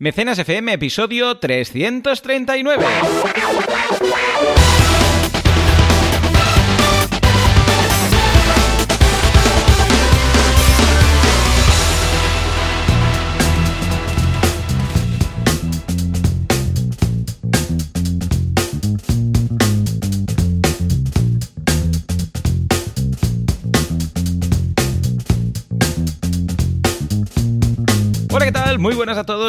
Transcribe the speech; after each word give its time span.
Mecenas 0.00 0.38
FM, 0.38 0.72
episodio 0.72 1.36
339. 1.36 2.86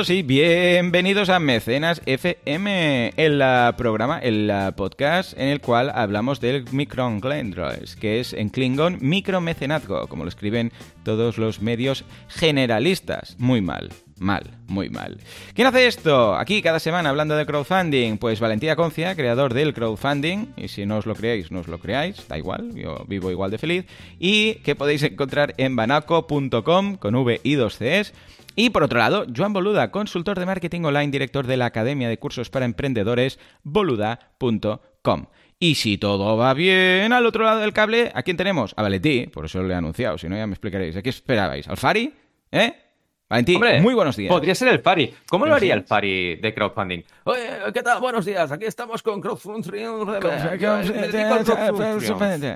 Todos 0.02 0.10
y 0.10 0.24
bienvenidos 0.24 1.30
a 1.30 1.40
Mecenas 1.40 2.02
FM, 2.08 3.14
el 3.18 3.44
programa, 3.78 4.18
el 4.18 4.52
podcast 4.76 5.38
en 5.38 5.50
el 5.50 5.62
cual 5.62 5.92
hablamos 5.94 6.42
del 6.42 6.66
Microglendroes, 6.72 7.96
que 7.98 8.20
es 8.20 8.34
en 8.34 8.50
Klingon 8.50 8.98
micromecenazgo, 9.00 10.08
como 10.08 10.24
lo 10.24 10.30
escriben 10.30 10.72
todos 11.04 11.38
los 11.38 11.62
medios 11.62 12.04
generalistas. 12.30 13.36
Muy 13.38 13.62
mal. 13.62 13.92
Mal, 14.22 14.52
muy 14.68 14.92
mal. 14.92 15.18
¿Quién 15.56 15.66
hace 15.66 15.88
esto? 15.88 16.36
Aquí 16.36 16.62
cada 16.62 16.80
semana 16.80 17.10
hablando 17.10 17.36
de 17.36 17.48
crowdfunding. 17.48 18.20
Pues 18.20 18.40
Valentía 18.40 18.76
Concia, 18.76 19.16
creador 19.16 19.56
del 19.56 19.74
crowdfunding. 19.74 20.54
Y 20.58 20.68
si 20.68 20.86
no 20.86 20.98
os 20.98 21.08
lo 21.08 21.16
creáis, 21.16 21.50
no 21.50 21.62
os 21.62 21.68
lo 21.68 21.80
creáis. 21.80 22.28
Da 22.28 22.38
igual, 22.38 22.72
yo 22.76 23.04
vivo 23.08 23.32
igual 23.32 23.50
de 23.50 23.58
feliz. 23.58 23.88
Y 24.20 24.58
que 24.64 24.76
podéis 24.76 25.02
encontrar 25.02 25.56
en 25.58 25.76
banaco.com 25.76 26.98
con 26.98 27.16
V 27.16 27.42
y 27.42 27.56
dos 27.56 27.80
Cs. 27.80 28.14
Y 28.56 28.70
por 28.70 28.84
otro 28.84 29.00
lado, 29.00 29.26
Joan 29.36 29.54
Boluda, 29.54 29.90
consultor 29.90 30.38
de 30.38 30.46
marketing 30.46 30.82
online, 30.84 31.10
director 31.10 31.48
de 31.48 31.58
la 31.58 31.66
Academia 31.66 32.08
de 32.08 32.20
Cursos 32.20 32.52
para 32.52 32.66
Emprendedores, 32.66 33.40
boluda.com. 33.64 35.26
Y 35.58 35.76
si 35.76 35.98
todo 35.98 36.38
va 36.38 36.54
bien, 36.54 37.12
al 37.12 37.26
otro 37.26 37.44
lado 37.44 37.62
del 37.62 37.74
cable, 37.74 38.12
¿a 38.14 38.22
quién 38.22 38.38
tenemos? 38.38 38.76
A 38.78 38.84
Valentí, 38.84 39.26
por 39.34 39.46
eso 39.46 39.64
lo 39.64 39.74
he 39.74 39.76
anunciado, 39.76 40.20
si 40.20 40.30
no 40.30 40.38
ya 40.38 40.46
me 40.46 40.54
explicaréis. 40.54 40.96
¿A 40.96 41.02
qué 41.02 41.10
esperabais? 41.10 41.68
¿Al 41.68 41.78
Fari? 41.78 42.14
¿Eh? 42.52 42.91
Valentí, 43.32 43.56
Hombre, 43.56 43.80
muy 43.80 43.94
buenos 43.94 44.18
días. 44.18 44.30
Podría 44.30 44.54
ser 44.54 44.68
el 44.68 44.80
Fari. 44.80 45.14
¿Cómo 45.30 45.46
lo 45.46 45.56
haría 45.56 45.74
el 45.74 45.84
Fari 45.84 46.36
de 46.36 46.54
crowdfunding? 46.54 47.00
Oye, 47.24 47.40
¿qué 47.74 47.82
tal? 47.82 48.02
Buenos 48.02 48.26
días. 48.26 48.52
Aquí 48.52 48.66
estamos 48.66 49.02
con 49.02 49.22
crowdfunding. 49.22 49.86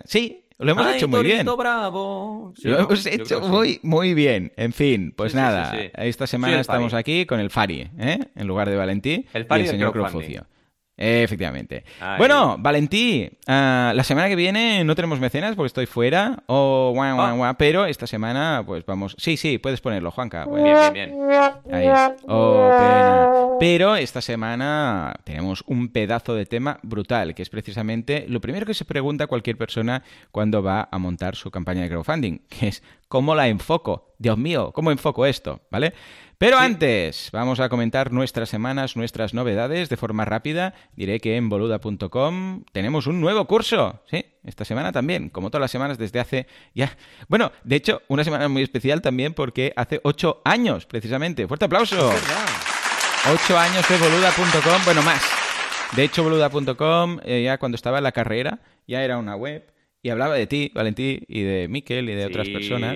Sí, 0.03 0.43
lo 0.57 0.71
hemos 0.71 0.85
Ay, 0.85 0.97
hecho 0.97 1.07
muy 1.07 1.23
bien. 1.23 1.45
Bravo. 1.57 2.51
Sí, 2.57 2.67
Lo 2.67 2.77
¿no? 2.77 2.83
hemos 2.83 3.05
hecho 3.05 3.41
sí. 3.41 3.47
muy, 3.49 3.79
muy 3.83 4.13
bien. 4.13 4.51
En 4.57 4.73
fin, 4.73 5.13
pues 5.15 5.31
Sí, 5.31 5.37
nada, 5.37 5.73
esta 5.93 6.27
semana 6.27 6.59
estamos 6.59 6.91
Fari. 6.91 6.99
aquí 6.99 7.25
con 7.25 7.39
el 7.39 7.49
Fari, 7.49 7.89
¿eh? 7.97 8.19
En 8.35 8.45
lugar 8.45 8.69
de 8.69 8.75
Valentí 8.75 9.25
El 9.31 9.45
Fari 9.45 9.61
y 9.61 9.65
el 9.67 9.71
señor 9.71 9.93
crowdfunding. 9.93 10.39
Efectivamente. 10.97 11.83
Bueno, 12.17 12.55
Valentí, 12.57 13.29
ah, 13.47 13.91
la 13.93 14.03
semana 14.03 14.29
que 14.29 14.35
viene 14.35 14.83
no 14.85 14.95
tenemos 14.95 15.19
mecenas 15.19 15.55
porque 15.55 15.67
estoy 15.67 15.85
fuera, 15.87 16.43
o 16.47 16.91
guau, 16.93 17.15
guau, 17.15 17.27
Ah. 17.27 17.33
guau, 17.33 17.55
pero 17.57 17.85
esta 17.85 18.07
semana 18.07 18.63
pues 18.65 18.85
vamos... 18.85 19.15
Sí, 19.19 19.35
sí, 19.35 19.57
puedes 19.57 19.81
ponerlo, 19.81 20.11
Juanca. 20.11 20.45
Bueno, 20.45 20.65
Bien, 20.65 20.93
bien, 20.93 21.27
bien. 21.27 21.51
Ahí 21.75 21.87
es. 21.87 22.23
Oh, 22.27 22.69
pena. 22.71 23.29
Pero 23.59 23.95
esta 23.97 24.21
semana 24.21 25.13
tenemos 25.25 25.63
un 25.67 25.89
pedazo 25.89 26.33
de 26.33 26.45
tema 26.45 26.79
brutal, 26.81 27.35
que 27.35 27.41
es 27.41 27.49
precisamente 27.49 28.25
lo 28.29 28.39
primero 28.39 28.65
que 28.65 28.73
se 28.73 28.85
pregunta 28.85 29.27
cualquier 29.27 29.57
persona 29.57 30.03
cuando 30.31 30.63
va 30.63 30.87
a 30.91 30.97
montar 30.97 31.35
su 31.35 31.51
campaña 31.51 31.81
de 31.81 31.89
crowdfunding, 31.89 32.39
que 32.49 32.69
es 32.69 32.83
¿cómo 33.07 33.35
la 33.35 33.47
enfoco? 33.47 34.15
Dios 34.17 34.37
mío, 34.37 34.71
¿cómo 34.73 34.91
enfoco 34.91 35.25
esto? 35.25 35.61
¿Vale? 35.71 35.93
Pero 36.37 36.57
antes, 36.57 37.29
vamos 37.31 37.61
a 37.61 37.69
comentar 37.69 38.11
nuestras 38.11 38.49
semanas, 38.49 38.97
nuestras 38.97 39.33
novedades 39.33 39.87
de 39.87 39.95
forma 39.95 40.25
rápida. 40.25 40.73
Diré 40.95 41.21
que 41.21 41.37
en 41.37 41.47
boluda.com 41.47 42.65
tenemos 42.73 43.07
un 43.07 43.21
nuevo 43.21 43.45
curso, 43.45 44.01
¿sí? 44.11 44.25
Esta 44.43 44.65
semana 44.65 44.91
también, 44.91 45.29
como 45.29 45.49
todas 45.49 45.61
las 45.61 45.71
semanas 45.71 45.97
desde 45.97 46.19
hace 46.19 46.47
ya... 46.73 46.97
Bueno, 47.29 47.53
de 47.63 47.77
hecho, 47.77 48.01
una 48.09 48.25
semana 48.25 48.49
muy 48.49 48.63
especial 48.63 49.01
también 49.01 49.33
porque 49.33 49.71
hace 49.77 50.01
ocho 50.03 50.41
años, 50.43 50.85
precisamente. 50.85 51.47
¡Fuerte 51.47 51.65
aplauso! 51.65 52.11
Ocho 53.33 53.57
años 53.57 53.87
de 53.87 53.97
boluda.com, 53.97 54.81
bueno, 54.83 55.01
más. 55.03 55.23
De 55.95 56.03
hecho, 56.03 56.23
boluda.com, 56.23 57.19
eh, 57.23 57.43
ya 57.43 57.57
cuando 57.57 57.75
estaba 57.75 57.99
en 57.99 58.03
la 58.03 58.11
carrera, 58.11 58.59
ya 58.87 59.03
era 59.03 59.17
una 59.17 59.35
web 59.35 59.65
y 60.05 60.09
hablaba 60.11 60.35
de 60.35 60.45
ti, 60.45 60.69
Valentí, 60.71 61.21
y 61.27 61.41
de 61.41 61.67
Miquel 61.67 62.07
y 62.11 62.13
de 62.13 62.27
otras 62.27 62.47
personas. 62.49 62.95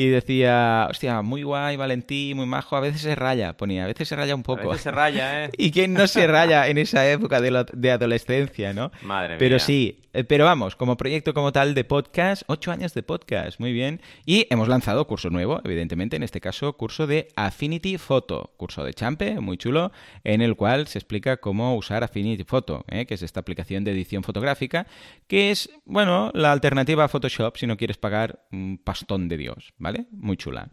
Y 0.00 0.10
decía, 0.10 0.86
hostia, 0.88 1.22
muy 1.22 1.42
guay, 1.42 1.76
Valentí, 1.76 2.32
muy 2.36 2.46
majo, 2.46 2.76
a 2.76 2.80
veces 2.80 3.00
se 3.00 3.16
raya, 3.16 3.56
ponía, 3.56 3.82
a 3.82 3.86
veces 3.88 4.06
se 4.06 4.14
raya 4.14 4.34
un 4.36 4.42
A 4.42 4.44
poco. 4.44 4.68
veces 4.68 4.82
se 4.82 4.90
raya, 4.92 5.46
¿eh? 5.46 5.50
¿Y 5.58 5.72
quién 5.72 5.92
no 5.92 6.06
se 6.06 6.26
raya 6.28 6.68
en 6.68 6.78
esa 6.78 7.10
época 7.10 7.40
de, 7.40 7.50
lo- 7.50 7.64
de 7.64 7.90
adolescencia, 7.90 8.72
no? 8.72 8.92
Madre 9.02 9.36
Pero 9.38 9.56
mía. 9.56 9.58
sí, 9.58 10.02
eh, 10.12 10.22
pero 10.24 10.44
vamos, 10.44 10.76
como 10.76 10.96
proyecto 10.96 11.34
como 11.34 11.50
tal 11.52 11.74
de 11.74 11.82
podcast, 11.84 12.42
ocho 12.46 12.70
años 12.70 12.94
de 12.94 13.02
podcast, 13.02 13.58
muy 13.58 13.72
bien. 13.72 14.00
Y 14.24 14.46
hemos 14.50 14.68
lanzado 14.68 15.06
curso 15.08 15.30
nuevo, 15.30 15.60
evidentemente, 15.64 16.14
en 16.16 16.22
este 16.22 16.40
caso, 16.40 16.74
curso 16.74 17.06
de 17.08 17.28
Affinity 17.34 17.98
Photo, 17.98 18.52
curso 18.56 18.84
de 18.84 18.94
Champe, 18.94 19.40
muy 19.40 19.56
chulo, 19.58 19.90
en 20.22 20.42
el 20.42 20.54
cual 20.54 20.86
se 20.86 20.98
explica 20.98 21.38
cómo 21.38 21.74
usar 21.76 22.04
Affinity 22.04 22.44
Photo, 22.44 22.84
¿eh? 22.88 23.04
que 23.06 23.14
es 23.14 23.22
esta 23.22 23.40
aplicación 23.40 23.82
de 23.82 23.90
edición 23.90 24.22
fotográfica, 24.22 24.86
que 25.26 25.50
es, 25.50 25.70
bueno, 25.84 26.30
la 26.34 26.52
alternativa 26.52 27.02
a 27.04 27.08
Photoshop 27.08 27.56
si 27.56 27.66
no 27.66 27.76
quieres 27.76 27.96
pagar 27.98 28.44
un 28.52 28.78
pastón 28.82 29.28
de 29.28 29.36
Dios, 29.36 29.74
¿vale? 29.78 29.87
Muy 30.12 30.36
chula. 30.36 30.68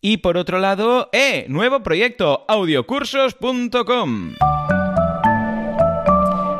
Y 0.00 0.18
por 0.18 0.36
otro 0.36 0.58
lado, 0.58 1.08
¡eh! 1.12 1.46
Nuevo 1.48 1.82
proyecto, 1.82 2.44
audiocursos.com. 2.48 4.34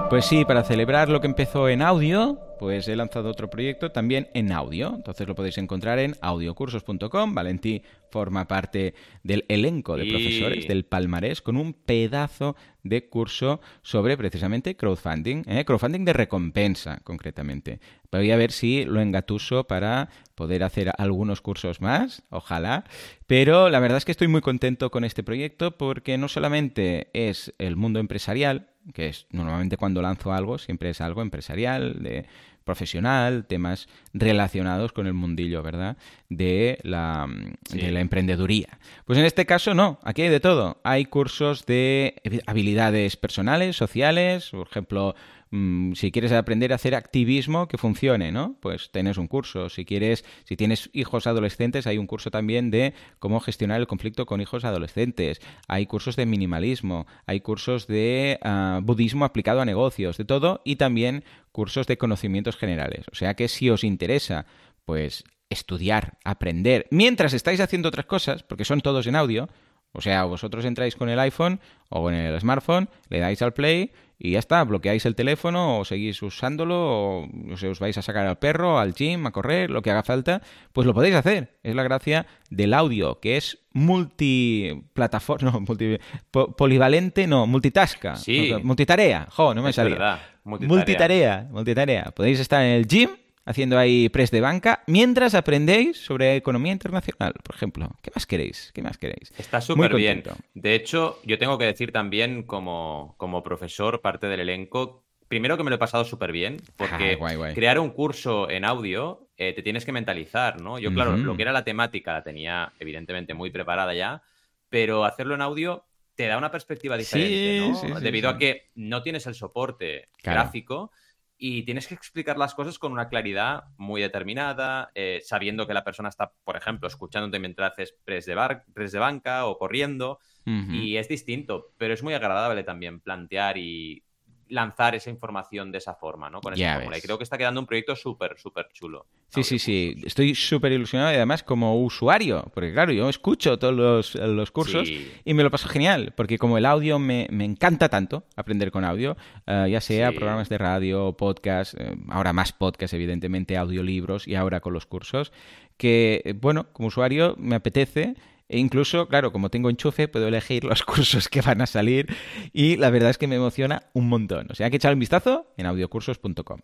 Pues 0.09 0.25
sí, 0.27 0.45
para 0.45 0.63
celebrar 0.63 1.09
lo 1.09 1.21
que 1.21 1.27
empezó 1.27 1.69
en 1.69 1.83
audio, 1.83 2.39
pues 2.61 2.87
he 2.87 2.95
lanzado 2.95 3.29
otro 3.29 3.51
proyecto 3.51 3.91
también 3.91 4.29
en 4.35 4.53
audio. 4.53 4.93
Entonces 4.95 5.27
lo 5.27 5.35
podéis 5.35 5.59
encontrar 5.59 5.99
en 5.99 6.15
audiocursos.com. 6.21 7.35
Valentí 7.35 7.83
forma 8.11 8.47
parte 8.47 8.95
del 9.25 9.45
elenco 9.49 9.97
de 9.97 10.07
Y- 10.07 10.11
profesores, 10.11 10.69
del 10.69 10.85
palmarés, 10.85 11.43
con 11.43 11.57
un 11.57 11.73
pedazo 11.75 12.55
de 12.85 13.09
curso 13.09 13.61
sobre 13.83 14.17
precisamente 14.17 14.77
crowdfunding, 14.77 15.43
¿eh? 15.49 15.65
crowdfunding 15.65 16.05
de 16.05 16.13
recompensa 16.13 17.01
concretamente. 17.03 17.81
Voy 18.13 18.31
a 18.31 18.37
ver 18.37 18.53
si 18.53 18.85
lo 18.85 19.01
engatuso 19.01 19.65
para 19.65 20.09
poder 20.37 20.63
hacer 20.63 20.93
algunos 20.99 21.41
cursos 21.41 21.81
más, 21.81 22.23
ojalá. 22.31 22.85
Pero 23.27 23.69
la 23.71 23.81
verdad 23.81 23.99
es 23.99 24.05
que 24.05 24.13
estoy 24.13 24.29
muy 24.29 24.41
contento 24.41 24.91
con 24.91 25.03
este 25.05 25.25
proyecto 25.25 25.77
porque 25.77 26.17
no 26.17 26.29
solamente 26.29 27.09
es 27.13 27.53
el 27.59 27.75
mundo 27.77 27.99
empresarial, 27.99 28.69
que 28.95 29.09
es 29.09 29.27
normalmente 29.31 29.77
cuando 29.77 30.03
lanzo 30.03 30.33
algo, 30.33 30.59
siempre 30.59 30.91
es 30.91 31.01
algo 31.01 31.23
empresarial, 31.23 32.03
de 32.03 32.27
profesional, 32.65 33.45
temas 33.47 33.89
relacionados 34.13 34.93
con 34.93 35.07
el 35.07 35.13
mundillo, 35.15 35.63
¿verdad? 35.63 35.97
De 36.29 36.79
la, 36.83 37.29
Sí. 37.69 37.79
de 37.79 37.93
la 37.93 38.01
emprendeduría. 38.01 38.79
Pues 39.05 39.19
en 39.21 39.25
este 39.25 39.47
caso 39.47 39.73
no, 39.73 40.01
aquí 40.03 40.23
hay 40.23 40.29
de 40.31 40.41
todo. 40.41 40.81
Hay 40.83 41.05
cursos 41.05 41.65
de 41.67 42.21
habilidades 42.47 43.17
personales, 43.17 43.77
sociales, 43.77 44.51
por 44.51 44.67
ejemplo, 44.67 45.15
mm, 45.57 45.95
si 45.95 46.13
quieres 46.13 46.33
aprender 46.33 46.73
a 46.73 46.77
hacer 46.77 46.95
activismo 46.95 47.69
que 47.69 47.79
funcione, 47.79 48.33
¿no? 48.33 48.57
Pues 48.61 48.91
tienes 48.91 49.19
un 49.19 49.27
curso. 49.27 49.69
Si 49.69 49.85
quieres, 49.85 50.25
si 50.45 50.57
tienes 50.57 50.91
hijos 50.93 51.27
adolescentes, 51.27 51.87
hay 51.87 51.99
un 51.99 52.07
curso 52.07 52.31
también 52.31 52.71
de 52.71 52.95
cómo 53.19 53.41
gestionar 53.41 53.81
el 53.81 53.87
conflicto 53.87 54.27
con 54.27 54.41
hijos 54.41 54.65
adolescentes. 54.65 55.41
Hay 55.69 55.87
cursos 55.87 56.17
de 56.17 56.27
minimalismo, 56.27 57.07
hay 57.27 57.41
cursos 57.41 57.87
de 57.87 58.39
ah, 58.43 58.81
budismo 58.83 59.25
aplicado 59.25 59.61
a 59.61 59.65
negocios, 59.65 60.17
de 60.17 60.25
todo, 60.25 60.61
y 60.65 60.77
también 60.77 61.25
cursos 61.53 61.87
de 61.87 61.99
conocimientos 61.99 62.57
generales. 62.57 63.07
O 63.11 63.15
sea 63.15 63.35
que 63.35 63.49
si 63.49 63.71
os 63.71 63.85
interesa, 63.85 64.47
pues 64.85 65.25
estudiar, 65.49 66.19
aprender, 66.25 66.87
mientras 66.91 67.33
estáis 67.33 67.61
haciendo 67.61 67.89
otras 67.89 68.07
cosas, 68.07 68.43
porque 68.43 68.65
son 68.65 68.81
todos 68.81 69.07
en 69.07 69.17
audio, 69.17 69.49
o 69.93 70.03
sea, 70.03 70.25
vosotros 70.25 70.65
entráis 70.67 70.95
con 70.95 71.09
el 71.09 71.19
iPhone 71.19 71.61
o 71.89 72.03
con 72.03 72.13
el 72.13 72.39
smartphone, 72.39 72.89
le 73.09 73.21
dais 73.21 73.41
al 73.41 73.55
play 73.55 73.93
y 74.19 74.33
ya 74.33 74.39
está, 74.39 74.65
bloqueáis 74.65 75.05
el 75.07 75.15
teléfono 75.15 75.79
o 75.79 75.85
seguís 75.85 76.23
usándolo 76.23 77.21
o 77.23 77.57
sé, 77.57 77.69
os 77.69 77.79
vais 77.81 77.99
a 77.99 78.03
sacar 78.03 78.27
al 78.27 78.39
perro, 78.39 78.79
al 78.79 78.95
gym, 78.95 79.27
a 79.27 79.31
correr, 79.31 79.71
lo 79.71 79.83
que 79.83 79.91
haga 79.91 80.03
falta, 80.03 80.41
pues 80.73 80.87
lo 80.87 80.95
podéis 80.95 81.15
hacer. 81.15 81.59
Es 81.63 81.75
la 81.75 81.83
gracia 81.83 82.27
del 82.51 82.73
audio, 82.75 83.21
que 83.21 83.37
es 83.37 83.59
multiplataforma, 83.73 85.51
no, 85.53 85.61
multi, 85.61 85.99
po- 86.31 86.53
polivalente, 86.57 87.27
no, 87.27 87.47
multitasca, 87.47 88.17
Sí. 88.17 88.53
multitarea, 88.63 89.29
jo, 89.31 89.55
no 89.55 89.63
me 89.63 89.71
Es 89.71 89.77
salía. 89.77 89.95
verdad, 89.95 90.19
multitarea. 90.45 90.77
multitarea, 90.77 91.49
multitarea. 91.51 92.05
Podéis 92.15 92.41
estar 92.41 92.63
en 92.63 92.71
el 92.73 92.87
gym 92.87 93.11
haciendo 93.47 93.79
ahí 93.79 94.09
press 94.11 94.31
de 94.31 94.41
banca 94.43 94.83
mientras 94.87 95.35
aprendéis 95.35 95.97
sobre 96.05 96.37
economía 96.37 96.73
internacional, 96.73 97.33
por 97.43 97.55
ejemplo. 97.55 97.89
¿Qué 98.03 98.11
más 98.15 98.27
queréis? 98.27 98.73
¿Qué 98.75 98.83
más 98.83 98.99
queréis? 98.99 99.33
Está 99.39 99.61
súper 99.63 99.95
bien. 99.95 100.23
De 100.53 100.75
hecho, 100.75 101.19
yo 101.25 101.39
tengo 101.39 101.57
que 101.57 101.65
decir 101.65 101.93
también 101.93 102.43
como, 102.43 103.15
como 103.17 103.43
profesor, 103.43 104.03
parte 104.03 104.27
del 104.27 104.41
elenco, 104.41 105.05
primero 105.29 105.57
que 105.57 105.65
me 105.65 105.71
lo 105.71 105.77
he 105.77 105.79
pasado 105.79 106.05
súper 106.05 106.33
bien, 106.33 106.59
porque 106.77 107.13
Ah, 107.13 107.17
guay, 107.17 107.37
guay. 107.37 107.55
crear 107.55 107.79
un 107.79 107.91
curso 107.91 108.51
en 108.51 108.65
audio 108.65 109.29
eh, 109.39 109.53
te 109.53 109.63
tienes 109.63 109.85
que 109.85 109.93
mentalizar, 109.93 110.61
¿no? 110.61 110.79
Yo, 110.79 110.93
claro, 110.93 111.17
lo 111.17 111.37
que 111.37 111.43
era 111.43 111.53
la 111.53 111.65
temática 111.65 112.13
la 112.13 112.23
tenía 112.23 112.73
evidentemente 112.81 113.35
muy 113.35 113.51
preparada 113.51 113.95
ya, 113.95 114.23
pero 114.69 115.05
hacerlo 115.05 115.35
en 115.35 115.43
audio 115.43 115.85
te 116.15 116.27
da 116.27 116.39
una 116.39 116.51
perspectiva 116.51 116.97
diferente, 116.97 117.59
¿no? 117.91 118.01
Debido 118.01 118.31
a 118.31 118.39
que 118.39 118.71
no 118.75 119.03
tienes 119.03 119.27
el 119.27 119.35
soporte 119.35 120.09
gráfico 120.23 120.91
y 121.39 121.65
tienes 121.65 121.87
que 121.87 121.95
explicar 121.95 122.39
las 122.39 122.55
cosas 122.55 122.79
con 122.79 122.93
una 122.93 123.09
claridad 123.09 123.65
muy 123.77 124.01
determinada, 124.01 124.91
eh, 124.95 125.21
sabiendo 125.23 125.67
que 125.67 125.75
la 125.75 125.85
persona 125.85 126.09
está, 126.09 126.33
por 126.45 126.57
ejemplo, 126.57 126.89
escuchándote 126.89 127.39
mientras 127.39 127.73
haces 127.73 127.95
press 128.05 128.27
de, 128.27 128.35
bar, 128.35 128.65
press 128.73 128.93
de 128.93 128.99
banca 128.99 129.47
o 129.47 129.59
corriendo, 129.59 130.19
y 130.49 130.97
es 130.97 131.09
distinto, 131.09 131.73
pero 131.77 131.93
es 131.93 132.05
muy 132.05 132.15
agradable 132.15 132.63
también 132.63 133.01
plantear 133.01 133.59
y 133.59 134.05
lanzar 134.49 134.95
esa 134.95 135.11
información 135.11 135.73
de 135.73 135.79
esa 135.79 135.95
forma, 135.95 136.31
¿no? 136.31 136.41
Con 136.41 136.55
esa 136.55 136.75
fórmula. 136.75 136.99
Y 136.99 137.01
creo 137.01 137.19
que 137.19 137.25
está 137.25 137.37
quedando 137.37 137.61
un 137.61 137.67
proyecto 137.67 137.97
súper, 137.97 138.39
súper 138.39 138.69
chulo. 138.73 139.07
Sí, 139.29 139.43
sí, 139.43 139.59
sí. 139.59 139.97
Estoy 140.05 140.35
súper 140.35 140.73
ilusionado 140.73 141.13
y 141.13 141.17
además 141.17 141.43
como 141.43 141.83
usuario, 141.83 142.51
porque 142.55 142.73
claro, 142.73 142.93
yo 142.93 143.09
escucho 143.09 143.59
todos 143.59 143.75
los, 143.75 144.51
cursos 144.51 144.89
y 145.25 145.35
me 145.35 145.43
lo 145.43 145.51
paso 145.51 145.69
genial, 145.69 146.13
porque 146.17 146.39
como 146.39 146.59
el 146.59 146.67
audio 146.67 146.99
me, 146.99 147.27
encanta 147.31 147.89
tanto, 147.89 148.25
aprender 148.37 148.71
con 148.71 148.85
audio, 148.85 149.17
eh, 149.47 149.67
ya 149.71 149.81
sea 149.81 150.13
programas 150.13 150.49
de 150.49 150.59
radio, 150.59 151.17
podcast, 151.17 151.75
eh, 151.79 151.97
ahora 152.09 152.33
más 152.33 152.53
podcast, 152.53 152.95
evidentemente, 152.95 153.57
audiolibros 153.57 154.29
y 154.29 154.35
ahora 154.35 154.61
con 154.61 154.73
los 154.73 154.87
cursos, 154.87 155.33
que, 155.77 156.23
eh, 156.25 156.33
bueno, 156.33 156.73
como 156.73 156.89
usuario 156.89 157.35
me 157.39 157.57
apetece 157.57 158.15
e 158.49 158.59
incluso, 158.59 159.09
claro, 159.09 159.33
como 159.33 159.51
tengo 159.51 159.71
enchufe, 159.71 160.09
puedo 160.09 160.29
elegir 160.29 160.65
los 160.65 160.83
cursos 160.85 161.29
que 161.29 161.41
van 161.41 161.61
a 161.61 161.67
salir 161.67 162.15
y 162.53 162.77
la 162.77 162.91
verdad 162.91 163.11
es 163.11 163.19
que 163.19 163.27
me 163.27 163.37
emociona 163.37 163.85
un 163.93 164.09
montón. 164.09 164.47
O 164.51 164.55
sea, 164.55 164.67
hay 164.67 164.71
que 164.71 164.77
echar 164.77 164.93
un 164.93 165.01
vistazo 165.01 165.53
en 165.57 165.67
audiocursos.com. 165.67 166.61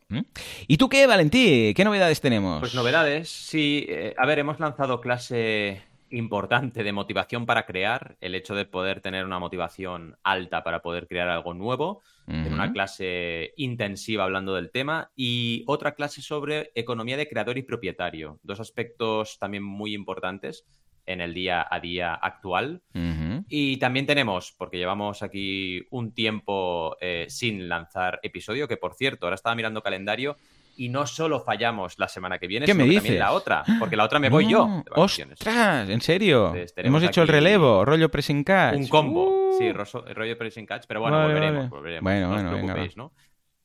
¿Y 0.68 0.76
tú 0.76 0.88
qué, 0.88 1.06
Valentí? 1.06 1.72
¿Qué 1.74 1.84
novedades 1.84 2.20
tenemos? 2.20 2.60
Pues 2.60 2.74
novedades, 2.74 3.28
sí. 3.28 3.86
Eh, 3.88 4.14
a 4.16 4.26
ver, 4.26 4.38
hemos 4.38 4.60
lanzado 4.60 5.00
clase 5.00 5.82
importante 6.12 6.84
de 6.84 6.92
motivación 6.92 7.46
para 7.46 7.64
crear, 7.64 8.16
el 8.20 8.34
hecho 8.34 8.54
de 8.54 8.66
poder 8.66 9.00
tener 9.00 9.24
una 9.24 9.38
motivación 9.38 10.16
alta 10.22 10.62
para 10.62 10.82
poder 10.82 11.08
crear 11.08 11.28
algo 11.28 11.54
nuevo, 11.54 12.02
en 12.28 12.52
una 12.52 12.72
clase 12.72 13.52
intensiva 13.56 14.24
hablando 14.24 14.54
del 14.54 14.70
tema 14.70 15.10
y 15.16 15.64
otra 15.66 15.94
clase 15.94 16.22
sobre 16.22 16.70
economía 16.74 17.16
de 17.16 17.28
creador 17.28 17.58
y 17.58 17.62
propietario, 17.62 18.38
dos 18.42 18.60
aspectos 18.60 19.38
también 19.38 19.64
muy 19.64 19.92
importantes 19.94 20.64
en 21.06 21.20
el 21.20 21.34
día 21.34 21.66
a 21.68 21.80
día 21.80 22.14
actual. 22.14 22.82
Y 23.48 23.76
también 23.78 24.06
tenemos, 24.06 24.54
porque 24.56 24.78
llevamos 24.78 25.22
aquí 25.22 25.84
un 25.90 26.12
tiempo 26.12 26.96
eh, 27.00 27.26
sin 27.28 27.68
lanzar 27.68 28.20
episodio, 28.22 28.68
que 28.68 28.76
por 28.76 28.94
cierto, 28.94 29.26
ahora 29.26 29.34
estaba 29.34 29.54
mirando 29.54 29.82
calendario 29.82 30.36
y 30.76 30.88
no 30.88 31.06
solo 31.06 31.40
fallamos 31.40 31.98
la 31.98 32.08
semana 32.08 32.38
que 32.38 32.46
viene, 32.46 32.66
sino 32.66 32.78
también 32.78 33.18
la 33.18 33.32
otra, 33.32 33.62
porque 33.78 33.96
la 33.96 34.04
otra 34.04 34.18
me 34.18 34.28
voy 34.28 34.48
yo. 34.50 34.82
¡Ostras! 34.94 35.88
¿En 35.88 36.00
serio? 36.00 36.54
Hemos 36.76 37.02
hecho 37.02 37.22
el 37.22 37.28
relevo, 37.28 37.84
rollo 37.84 38.10
pressing 38.10 38.44
catch. 38.44 38.76
Un 38.76 38.88
combo, 38.88 39.50
uh. 39.50 39.58
sí, 39.58 39.72
rollo 39.72 40.38
pressing 40.38 40.66
catch, 40.66 40.84
pero 40.86 41.00
bueno, 41.00 41.22
volveremos, 41.22 41.68
volveremos. 41.68 42.02
Bueno, 42.02 42.28
no 42.28 42.36
os 42.36 42.42
preocupéis, 42.42 42.96
¿no? 42.96 43.12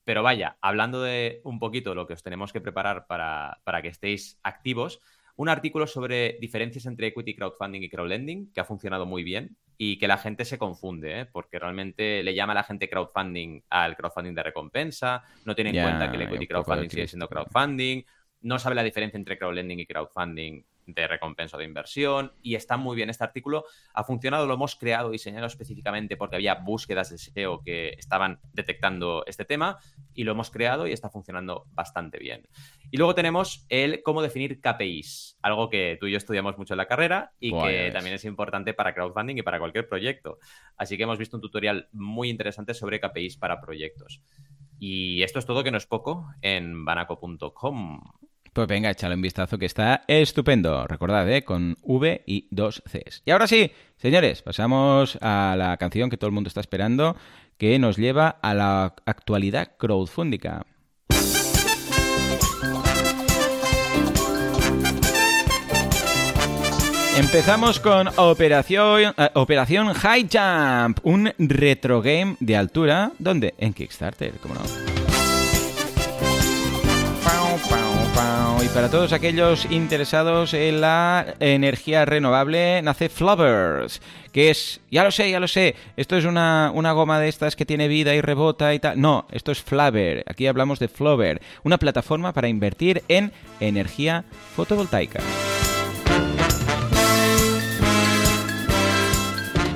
Pero 0.04 0.24
vaya, 0.24 0.58
hablando 0.62 1.02
de 1.02 1.42
un 1.44 1.60
poquito 1.60 1.94
lo 1.94 2.08
que 2.08 2.14
os 2.14 2.24
tenemos 2.24 2.54
que 2.54 2.62
preparar 2.62 3.08
para, 3.08 3.60
para 3.66 3.82
que 3.82 3.90
estéis 3.90 4.40
activos, 4.42 5.02
un 5.38 5.50
artículo 5.50 5.88
sobre 5.88 6.38
diferencias 6.42 6.86
entre 6.88 7.08
equity 7.08 7.36
crowdfunding 7.36 7.84
y 7.84 7.90
crowdlending, 7.90 8.52
que 8.52 8.60
ha 8.60 8.66
funcionado 8.66 9.06
muy 9.06 9.24
bien 9.24 9.56
y 9.78 10.00
que 10.00 10.08
la 10.08 10.18
gente 10.18 10.46
se 10.46 10.58
confunde, 10.58 11.22
¿eh? 11.22 11.26
porque 11.26 11.60
realmente 11.60 12.24
le 12.24 12.34
llama 12.34 12.54
a 12.54 12.56
la 12.56 12.64
gente 12.64 12.90
crowdfunding 12.90 13.62
al 13.70 13.96
crowdfunding 13.96 14.34
de 14.34 14.44
recompensa, 14.44 15.24
no 15.46 15.54
tiene 15.54 15.70
en 15.70 15.84
cuenta 15.84 16.10
que 16.10 16.18
el 16.18 16.24
equity 16.24 16.48
crowdfunding 16.48 16.90
sigue 16.90 17.08
siendo 17.08 17.30
crowdfunding, 17.30 18.04
no 18.42 18.58
sabe 18.58 18.76
la 18.76 18.84
diferencia 18.84 19.18
entre 19.18 19.38
crowdlending 19.38 19.80
y 19.80 19.86
crowdfunding 19.86 20.66
de 20.88 21.08
recompensa 21.08 21.58
de 21.58 21.66
inversión 21.66 22.34
y 22.42 22.56
está 22.56 22.78
muy 22.78 22.96
bien 22.96 23.10
este 23.10 23.24
artículo. 23.24 23.66
Ha 23.94 24.04
funcionado, 24.04 24.48
lo 24.48 24.56
hemos 24.56 24.76
creado, 24.76 25.12
diseñado 25.12 25.46
específicamente 25.46 26.18
porque 26.18 26.38
había 26.38 26.56
búsquedas 26.56 27.10
de 27.10 27.18
SEO 27.18 27.62
que 27.62 27.90
estaban 27.98 28.40
detectando 28.54 29.24
este 29.28 29.46
tema 29.46 29.78
y 30.14 30.24
lo 30.24 30.32
hemos 30.32 30.50
creado 30.50 30.88
y 30.88 30.94
está 30.94 31.10
funcionando 31.10 31.66
bastante 31.72 32.18
bien. 32.18 32.48
Y 32.90 32.98
luego 32.98 33.14
tenemos 33.14 33.66
el 33.70 34.02
cómo 34.02 34.22
definir 34.22 34.62
KPIs, 34.62 35.38
algo 35.42 35.70
que 35.70 35.98
tú 36.00 36.08
y 36.08 36.12
yo 36.12 36.18
estudiamos 36.18 36.58
mucho 36.58 36.74
en 36.74 36.78
la 36.78 36.88
carrera 36.88 37.34
y 37.40 37.52
que 37.52 37.92
también 37.92 38.16
es 38.16 38.26
importante 38.26 38.74
para 38.74 38.94
crowdfunding 38.94 39.38
y 39.38 39.42
para 39.42 39.60
cualquier 39.60 39.88
proyecto. 39.88 40.40
Así 40.78 40.98
que 40.98 41.04
hemos 41.04 41.18
visto 41.20 41.38
un 41.38 41.42
tutorial 41.42 41.90
muy 41.92 42.30
interesante 42.30 42.74
sobre 42.74 43.00
KPIs 43.00 43.38
para 43.38 43.60
proyectos. 43.60 44.22
Y 44.80 45.24
esto 45.24 45.40
es 45.40 45.46
todo 45.46 45.64
que 45.64 45.72
no 45.72 45.78
es 45.78 45.88
poco 45.88 46.28
en 46.42 46.86
banaco.com. 46.86 48.02
Pues 48.58 48.68
venga, 48.68 48.90
échale 48.90 49.14
un 49.14 49.22
vistazo 49.22 49.60
que 49.60 49.68
está 49.68 50.02
estupendo. 50.08 50.88
Recordad, 50.88 51.30
¿eh? 51.30 51.44
con 51.44 51.78
V 51.84 52.24
y 52.26 52.48
dos 52.50 52.82
Cs. 52.88 53.22
Y 53.24 53.30
ahora 53.30 53.46
sí, 53.46 53.72
señores, 53.98 54.42
pasamos 54.42 55.16
a 55.22 55.54
la 55.56 55.78
canción 55.78 56.10
que 56.10 56.18
todo 56.18 56.30
el 56.30 56.34
mundo 56.34 56.48
está 56.48 56.62
esperando, 56.62 57.16
que 57.60 57.78
nos 57.78 57.98
lleva 57.98 58.30
a 58.42 58.56
la 58.56 58.96
actualidad 59.06 59.74
crowdfundica. 59.78 60.66
Empezamos 67.16 67.80
con 67.80 68.10
Operación, 68.16 69.14
eh, 69.20 69.30
Operación 69.36 69.94
High 69.94 70.30
Jump, 70.34 70.98
un 71.04 71.32
retro 71.38 72.02
game 72.02 72.38
de 72.40 72.58
altura. 72.58 73.12
¿Dónde? 73.20 73.54
En 73.60 73.76
Kickstarter, 73.76 74.34
¿cómo 74.42 74.56
no? 74.56 74.97
Y 78.64 78.70
para 78.70 78.90
todos 78.90 79.14
aquellos 79.14 79.66
interesados 79.70 80.54
en 80.54 80.82
la 80.82 81.36
energía 81.40 82.06
renovable, 82.06 82.82
nace 82.82 83.08
Flubbers, 83.08 84.02
que 84.32 84.50
es, 84.50 84.82
ya 84.90 85.04
lo 85.04 85.12
sé, 85.12 85.30
ya 85.30 85.40
lo 85.40 85.48
sé, 85.48 85.76
esto 85.96 86.18
es 86.18 86.26
una, 86.26 86.72
una 86.74 86.92
goma 86.92 87.20
de 87.20 87.30
estas 87.30 87.56
que 87.56 87.66
tiene 87.66 87.88
vida 87.88 88.16
y 88.16 88.22
rebota 88.22 88.74
y 88.74 88.80
tal. 88.80 89.00
No, 89.00 89.26
esto 89.32 89.52
es 89.52 89.62
Flubber, 89.62 90.24
aquí 90.28 90.48
hablamos 90.48 90.80
de 90.80 90.88
Flubber, 90.88 91.42
una 91.64 91.78
plataforma 91.78 92.34
para 92.34 92.48
invertir 92.48 93.04
en 93.08 93.32
energía 93.60 94.26
fotovoltaica. 94.56 95.20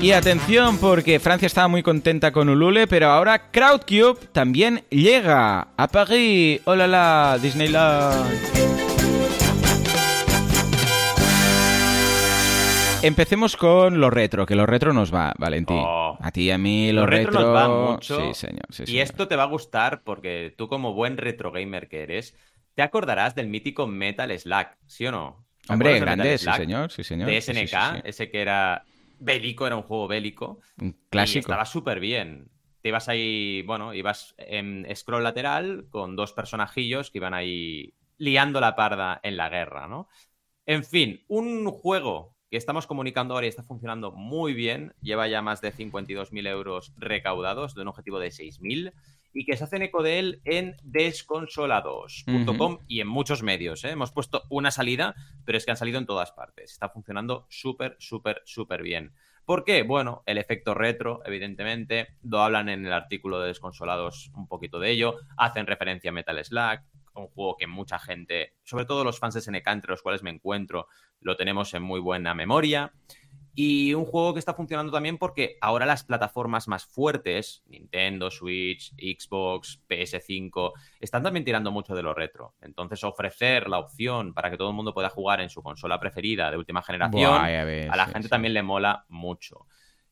Y 0.02 0.14
atención 0.14 0.80
porque 0.80 1.20
Francia 1.20 1.46
estaba 1.46 1.68
muy 1.68 1.84
contenta 1.84 2.32
con 2.32 2.50
Ulule, 2.50 2.88
pero 2.88 3.10
ahora 3.10 3.52
Crowdcube 3.52 4.18
también 4.32 4.84
llega 4.90 5.68
a 5.78 5.88
París. 5.90 6.60
¡Hola 6.66 6.88
la 6.88 7.38
Disneyland! 7.40 8.34
Empecemos 13.04 13.56
con 13.56 14.00
lo 14.00 14.10
retro, 14.10 14.48
que 14.48 14.56
lo 14.56 14.66
retro 14.66 14.92
nos 14.92 15.14
va, 15.14 15.36
Valentín. 15.38 15.78
Oh. 15.80 16.18
a 16.20 16.32
ti 16.32 16.46
y 16.46 16.52
a 16.52 16.58
mí 16.58 16.92
lo, 16.92 17.06
retro, 17.06 17.40
nos 17.40 17.56
va 17.56 17.68
mucho. 17.92 18.34
Sí, 18.34 18.34
señor. 18.34 18.66
y 18.88 19.00
esto 19.00 19.28
te 19.28 19.36
va 19.36 19.44
a 19.44 19.48
gustar 19.48 20.02
porque 20.04 20.52
tú 20.58 20.68
como 20.68 20.96
buen 20.96 21.18
retro 21.18 21.52
gamer 21.52 21.88
que 21.88 22.02
eres, 22.02 22.36
te 22.74 22.82
acordarás 22.82 23.36
del 23.36 23.50
mítico 23.50 23.86
Metal 23.86 24.32
Slack, 24.36 24.80
¿sí 24.88 25.06
o 25.06 25.12
no? 25.12 25.46
Hombre, 25.70 26.00
grande, 26.00 26.40
sí 26.40 26.50
señor, 26.58 26.92
sí 26.92 27.04
señor. 27.04 27.30
De 27.30 27.40
SNK, 27.40 28.04
ese 28.04 28.32
que 28.32 28.42
era 28.42 28.84
bélico, 29.22 29.66
era 29.66 29.78
un 29.78 29.84
juego 29.84 30.08
bélico. 30.08 30.60
Un 30.80 30.98
clásico. 31.10 31.38
Y 31.38 31.40
estaba 31.40 31.66
súper 31.66 32.00
bien. 32.00 32.50
Te 32.82 32.90
ibas 32.90 33.08
ahí, 33.08 33.62
bueno, 33.62 33.94
ibas 33.94 34.36
en 34.38 34.88
scroll 34.96 35.24
lateral 35.24 35.86
con 35.90 36.16
dos 36.16 36.34
personajillos 36.34 37.12
que 37.12 37.20
iban 37.20 37.34
ahí 37.34 37.94
liando 38.18 38.60
la 38.60 38.76
parda 38.76 39.20
en 39.24 39.38
la 39.38 39.50
guerra, 39.50 39.88
¿no? 39.88 40.10
En 40.66 40.84
fin, 40.84 41.24
un 41.28 41.70
juego 41.70 42.36
que 42.50 42.58
estamos 42.58 42.86
comunicando 42.86 43.34
ahora 43.34 43.46
y 43.46 43.50
está 43.50 43.64
funcionando 43.64 44.12
muy 44.12 44.54
bien. 44.54 44.94
Lleva 45.02 45.28
ya 45.28 45.42
más 45.42 45.62
de 45.62 45.74
52.000 45.74 46.48
euros 46.48 46.94
recaudados 46.98 47.76
de 47.76 47.82
un 47.82 47.88
objetivo 47.88 48.20
de 48.20 48.28
6.000 48.28 48.94
y 49.34 49.46
que 49.46 49.58
se 49.58 49.64
hacen 49.64 49.82
eco 49.82 50.04
de 50.04 50.20
él 50.20 50.42
en 50.46 50.76
desconsolados.com 50.84 52.80
y 52.88 53.02
en 53.02 53.08
muchos 53.08 53.44
medios. 53.44 53.84
¿eh? 53.84 53.92
Hemos 53.92 54.12
puesto 54.12 54.44
una 54.50 54.72
salida, 54.72 55.16
pero 55.46 55.58
es 55.58 55.66
que 55.66 55.72
han 55.72 55.78
salido 55.78 56.00
en 56.00 56.06
todas 56.06 56.32
partes. 56.32 56.72
Está 56.72 56.90
funcionando 56.90 57.46
súper, 57.50 57.96
súper, 58.00 58.42
súper 58.46 58.82
bien. 58.82 59.14
¿Por 59.46 59.64
qué? 59.64 59.84
Bueno, 59.84 60.24
el 60.26 60.38
efecto 60.38 60.74
retro, 60.74 61.22
evidentemente, 61.26 62.16
lo 62.24 62.42
hablan 62.42 62.70
en 62.70 62.86
el 62.86 62.94
artículo 62.94 63.40
de 63.40 63.48
Desconsolados 63.48 64.32
un 64.36 64.48
poquito 64.48 64.80
de 64.80 64.92
ello, 64.92 65.16
hacen 65.36 65.68
referencia 65.68 66.10
a 66.10 66.14
Metal 66.14 66.44
Slack, 66.44 66.86
un 67.14 67.28
juego 67.28 67.58
que 67.58 67.68
mucha 67.68 68.00
gente, 68.00 68.54
sobre 68.64 68.86
todo 68.86 69.04
los 69.04 69.20
fans 69.20 69.34
de 69.34 69.42
SNK, 69.42 69.68
entre 69.68 69.92
los 69.92 70.02
cuales 70.02 70.24
me 70.24 70.30
encuentro, 70.30 70.88
lo 71.20 71.36
tenemos 71.36 71.74
en 71.74 71.84
muy 71.84 72.00
buena 72.00 72.34
memoria. 72.34 72.94
Y 73.54 73.94
un 73.94 74.06
juego 74.06 74.34
que 74.34 74.40
está 74.40 74.54
funcionando 74.54 74.92
también 74.92 75.18
porque 75.18 75.58
ahora 75.60 75.86
las 75.86 76.04
plataformas 76.04 76.68
más 76.68 76.86
fuertes, 76.86 77.64
Nintendo, 77.66 78.32
Switch, 78.32 78.94
Xbox, 78.96 79.82
PS5, 79.90 80.72
están 81.00 81.24
también 81.24 81.44
tirando 81.44 81.72
mucho 81.72 81.94
de 81.94 82.04
lo 82.04 82.14
retro. 82.14 82.56
Entonces 82.62 83.04
ofrecer 83.04 83.68
la 83.68 83.80
opción 83.80 84.34
para 84.34 84.50
que 84.50 84.58
todo 84.58 84.70
el 84.70 84.76
mundo 84.76 84.94
pueda 84.94 85.10
jugar 85.10 85.42
en 85.42 85.50
su 85.50 85.62
consola 85.62 86.00
preferida 86.00 86.50
de 86.50 86.58
última 86.58 86.82
generación, 86.82 87.34
a, 87.34 87.96
la 87.96 88.08
gente 88.08 88.30
también 88.30 88.54
le 88.54 88.64
mola 88.64 89.06
mucho. 89.10 89.66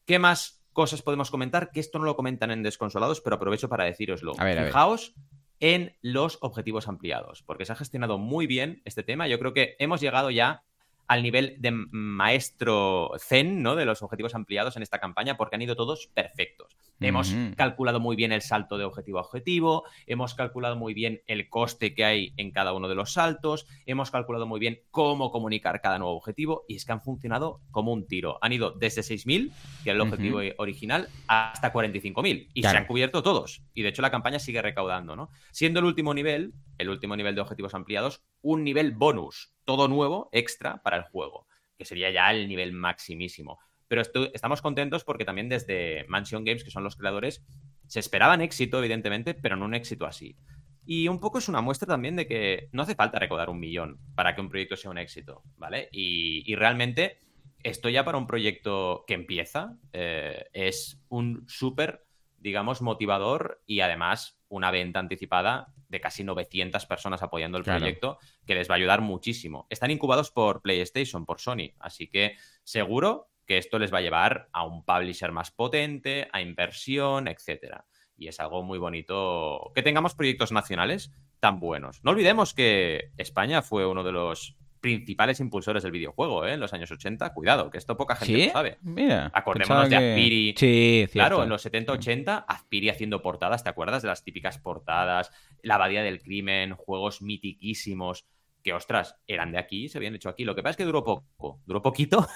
¿Qué 0.06 0.20
más 0.20 0.62
cosas 0.74 1.02
podemos 1.02 1.32
comentar? 1.32 1.72
Que 1.72 1.80
esto 1.80 1.98
no 1.98 2.06
lo 2.06 2.16
comentan 2.16 2.52
en 2.52 2.64
Desconsolados, 2.64 3.22
pero 3.22 3.38
aprovecho 3.38 3.70
para 3.70 3.86
deciroslo. 3.86 4.34
Fijaos 4.34 5.14
en 5.62 5.98
los 6.02 6.38
objetivos 6.42 6.88
ampliados, 6.88 7.44
porque 7.44 7.66
se 7.66 7.74
ha 7.74 7.76
gestionado 7.76 8.18
muy 8.18 8.48
bien 8.48 8.82
este 8.86 9.04
tema. 9.04 9.28
Yo 9.28 9.40
creo 9.40 9.54
que 9.54 9.76
hemos 9.80 10.02
llegado 10.02 10.32
ya 10.32 10.64
al 11.10 11.24
nivel 11.24 11.56
de 11.58 11.72
maestro 11.72 13.12
zen, 13.18 13.64
¿no? 13.64 13.76
De 13.76 13.84
los 13.84 14.04
objetivos 14.04 14.36
ampliados 14.36 14.78
en 14.78 14.84
esta 14.84 15.00
campaña, 15.00 15.38
porque 15.38 15.56
han 15.56 15.62
ido 15.64 15.76
todos 15.76 16.08
perfectos. 16.14 16.78
Hemos 17.00 17.34
calculado 17.56 18.00
muy 18.00 18.16
bien 18.16 18.32
el 18.32 18.42
salto 18.42 18.78
de 18.78 18.84
objetivo 18.84 19.18
a 19.18 19.22
objetivo, 19.22 19.86
hemos 20.06 20.36
calculado 20.36 20.76
muy 20.76 20.94
bien 20.94 21.24
el 21.26 21.50
coste 21.50 21.96
que 21.96 22.06
hay 22.06 22.34
en 22.38 22.52
cada 22.52 22.74
uno 22.74 22.88
de 22.88 22.94
los 22.94 23.14
saltos, 23.14 23.66
hemos 23.88 24.12
calculado 24.12 24.46
muy 24.46 24.60
bien 24.60 24.82
cómo 24.92 25.32
comunicar 25.32 25.82
cada 25.82 25.98
nuevo 25.98 26.16
objetivo 26.16 26.66
y 26.68 26.76
es 26.76 26.86
que 26.86 26.92
han 26.92 27.02
funcionado 27.02 27.62
como 27.72 27.92
un 27.92 28.06
tiro. 28.06 28.38
Han 28.42 28.54
ido 28.54 28.72
desde 28.72 29.02
6.000, 29.02 29.52
que 29.84 29.90
era 29.90 29.96
el 29.96 30.02
objetivo 30.02 30.42
original, 30.58 31.10
hasta 31.28 31.74
45.000 31.74 32.50
y 32.54 32.62
se 32.62 32.68
han 32.68 32.86
cubierto 32.86 33.24
todos. 33.24 33.64
Y 33.74 33.82
de 33.82 33.90
hecho 33.90 34.04
la 34.04 34.12
campaña 34.12 34.38
sigue 34.38 34.62
recaudando, 34.62 35.16
¿no? 35.16 35.32
Siendo 35.52 35.80
el 35.80 35.86
último 35.86 36.14
nivel, 36.14 36.54
el 36.80 36.90
último 36.90 37.16
nivel 37.16 37.36
de 37.36 37.42
objetivos 37.42 37.76
ampliados, 37.76 38.24
un 38.42 38.64
nivel 38.64 38.94
bonus, 38.94 39.54
todo 39.66 39.88
nuevo, 39.88 40.30
extra 40.32 40.82
para 40.82 40.98
el 40.98 41.04
juego, 41.04 41.46
que 41.78 41.86
sería 41.86 42.10
ya 42.10 42.32
el 42.32 42.48
nivel 42.48 42.72
maximísimo. 42.72 43.60
Pero 43.88 44.02
estamos 44.34 44.62
contentos 44.62 45.04
porque 45.04 45.26
también 45.26 45.50
desde 45.50 46.06
Mansion 46.08 46.44
Games, 46.44 46.64
que 46.64 46.72
son 46.72 46.84
los 46.84 46.96
creadores, 46.96 47.44
se 47.88 48.00
esperaban 48.00 48.42
éxito, 48.42 48.80
evidentemente, 48.80 49.34
pero 49.34 49.56
no 49.56 49.66
un 49.66 49.74
éxito 49.74 50.06
así. 50.06 50.38
Y 50.86 51.08
un 51.08 51.20
poco 51.20 51.38
es 51.38 51.50
una 51.50 51.62
muestra 51.62 51.88
también 51.88 52.16
de 52.16 52.28
que 52.28 52.70
no 52.72 52.84
hace 52.84 52.96
falta 52.96 53.20
recaudar 53.20 53.50
un 53.50 53.60
millón 53.60 54.00
para 54.16 54.34
que 54.34 54.42
un 54.42 54.50
proyecto 54.50 54.76
sea 54.76 54.90
un 54.90 54.98
éxito, 54.98 55.44
¿vale? 55.58 55.90
Y, 55.92 56.56
realmente 56.56 57.20
esto 57.62 57.90
ya 57.90 58.06
para 58.06 58.18
un 58.18 58.26
proyecto 58.26 59.04
que 59.06 59.16
empieza 59.16 59.78
eh, 59.92 60.46
es 60.54 61.00
un 61.10 61.44
súper, 61.48 62.06
digamos, 62.42 62.82
motivador 62.82 63.62
y 63.66 63.82
además 63.82 64.40
una 64.48 64.72
venta 64.72 65.00
anticipada 65.00 65.74
de 65.88 66.00
casi 66.00 66.24
900 66.24 66.86
personas 66.86 67.24
apoyando 67.24 67.58
el 67.58 67.64
proyecto 67.64 68.20
que 68.46 68.56
les 68.56 68.70
va 68.70 68.76
a 68.76 68.78
ayudar 68.78 69.02
muchísimo. 69.02 69.68
Están 69.70 69.92
incubados 69.92 70.32
por 70.32 70.62
PlayStation, 70.62 71.26
por 71.26 71.40
Sony, 71.40 71.74
así 71.80 72.08
que 72.08 72.36
seguro 72.64 73.30
que 73.46 73.58
esto 73.58 73.80
les 73.80 73.92
va 73.92 73.98
a 73.98 74.02
llevar 74.02 74.48
a 74.54 74.64
un 74.64 74.86
publisher 74.86 75.32
más 75.32 75.50
potente, 75.50 76.28
a 76.32 76.42
inversión, 76.42 77.28
etcétera. 77.28 77.86
Y 78.16 78.28
es 78.28 78.40
algo 78.40 78.62
muy 78.62 78.78
bonito 78.78 79.72
que 79.74 79.82
tengamos 79.82 80.14
proyectos 80.14 80.52
nacionales 80.52 81.12
tan 81.40 81.60
buenos. 81.60 82.04
No 82.04 82.12
olvidemos 82.12 82.54
que 82.54 83.12
España 83.18 83.64
fue 83.64 83.88
uno 83.88 84.04
de 84.04 84.12
los 84.12 84.59
principales 84.80 85.40
impulsores 85.40 85.84
del 85.84 85.92
videojuego 85.92 86.46
¿eh? 86.46 86.54
en 86.54 86.60
los 86.60 86.74
años 86.74 86.92
80. 86.92 87.34
Cuidado, 87.34 87.70
que 87.70 87.78
esto 87.78 87.98
poca 87.98 88.16
gente 88.16 88.48
lo 88.48 88.52
sabe. 88.52 88.78
Mira, 88.82 89.32
Acordémonos 89.34 89.90
de 89.90 89.96
Azpiri. 89.96 90.56
Sí, 90.58 91.08
Claro, 91.12 91.44
en 91.44 91.50
los 91.50 91.66
70-80, 91.66 92.46
Azpiri 92.48 92.90
haciendo 92.90 93.22
portadas, 93.22 93.64
¿te 93.64 93.70
acuerdas 93.70 94.02
de 94.02 94.08
las 94.08 94.24
típicas 94.24 94.58
portadas? 94.58 95.32
La 95.62 95.76
Abadía 95.76 96.04
del 96.04 96.22
Crimen, 96.22 96.76
juegos 96.76 97.22
mitiquísimos 97.22 98.26
que, 98.64 98.74
ostras, 98.74 99.18
eran 99.28 99.52
de 99.52 99.58
aquí, 99.58 99.90
se 99.90 99.98
habían 99.98 100.16
hecho 100.16 100.30
aquí. 100.30 100.44
Lo 100.44 100.56
que 100.56 100.64
pasa 100.64 100.72
es 100.72 100.78
que 100.78 100.86
duró 100.86 101.04
poco, 101.04 101.62
duró 101.66 101.82
poquito 101.82 102.28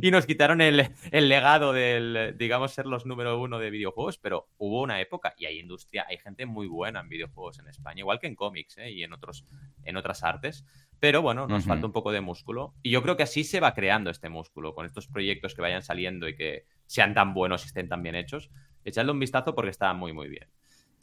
y 0.00 0.10
nos 0.10 0.26
quitaron 0.26 0.60
el, 0.60 0.88
legado 1.10 1.72
del, 1.72 2.34
digamos, 2.38 2.72
ser 2.72 2.86
los 2.86 3.06
número 3.06 3.40
uno 3.40 3.58
de 3.58 3.70
videojuegos, 3.70 4.18
pero 4.18 4.48
hubo 4.58 4.82
una 4.82 5.00
época 5.00 5.34
y 5.36 5.46
hay 5.46 5.58
industria, 5.58 6.06
hay 6.08 6.18
gente 6.18 6.46
muy 6.46 6.66
buena 6.66 7.00
en 7.00 7.08
videojuegos 7.08 7.58
en 7.58 7.68
España, 7.68 8.00
igual 8.00 8.18
que 8.18 8.26
en 8.26 8.34
cómics 8.34 8.78
¿eh? 8.78 8.90
y 8.90 9.02
en, 9.02 9.12
otros, 9.12 9.44
en 9.84 9.96
otras 9.96 10.22
artes, 10.22 10.64
pero 11.00 11.20
bueno, 11.20 11.46
nos 11.46 11.64
falta 11.64 11.86
un 11.86 11.92
poco 11.92 12.12
de 12.12 12.20
músculo 12.20 12.74
y 12.82 12.90
yo 12.90 13.02
creo 13.02 13.16
que 13.16 13.24
así 13.24 13.44
se 13.44 13.60
va 13.60 13.74
creando 13.74 14.10
este 14.10 14.28
músculo, 14.28 14.74
con 14.74 14.86
estos 14.86 15.08
proyectos 15.08 15.54
que 15.54 15.62
vayan 15.62 15.82
saliendo 15.82 16.28
y 16.28 16.36
que 16.36 16.66
sean 16.86 17.14
tan 17.14 17.34
buenos 17.34 17.64
y 17.64 17.66
estén 17.66 17.88
tan 17.88 18.02
bien 18.02 18.14
hechos, 18.14 18.50
echadle 18.84 19.12
un 19.12 19.18
vistazo 19.18 19.54
porque 19.54 19.70
está 19.70 19.92
muy, 19.94 20.12
muy 20.12 20.28
bien. 20.28 20.48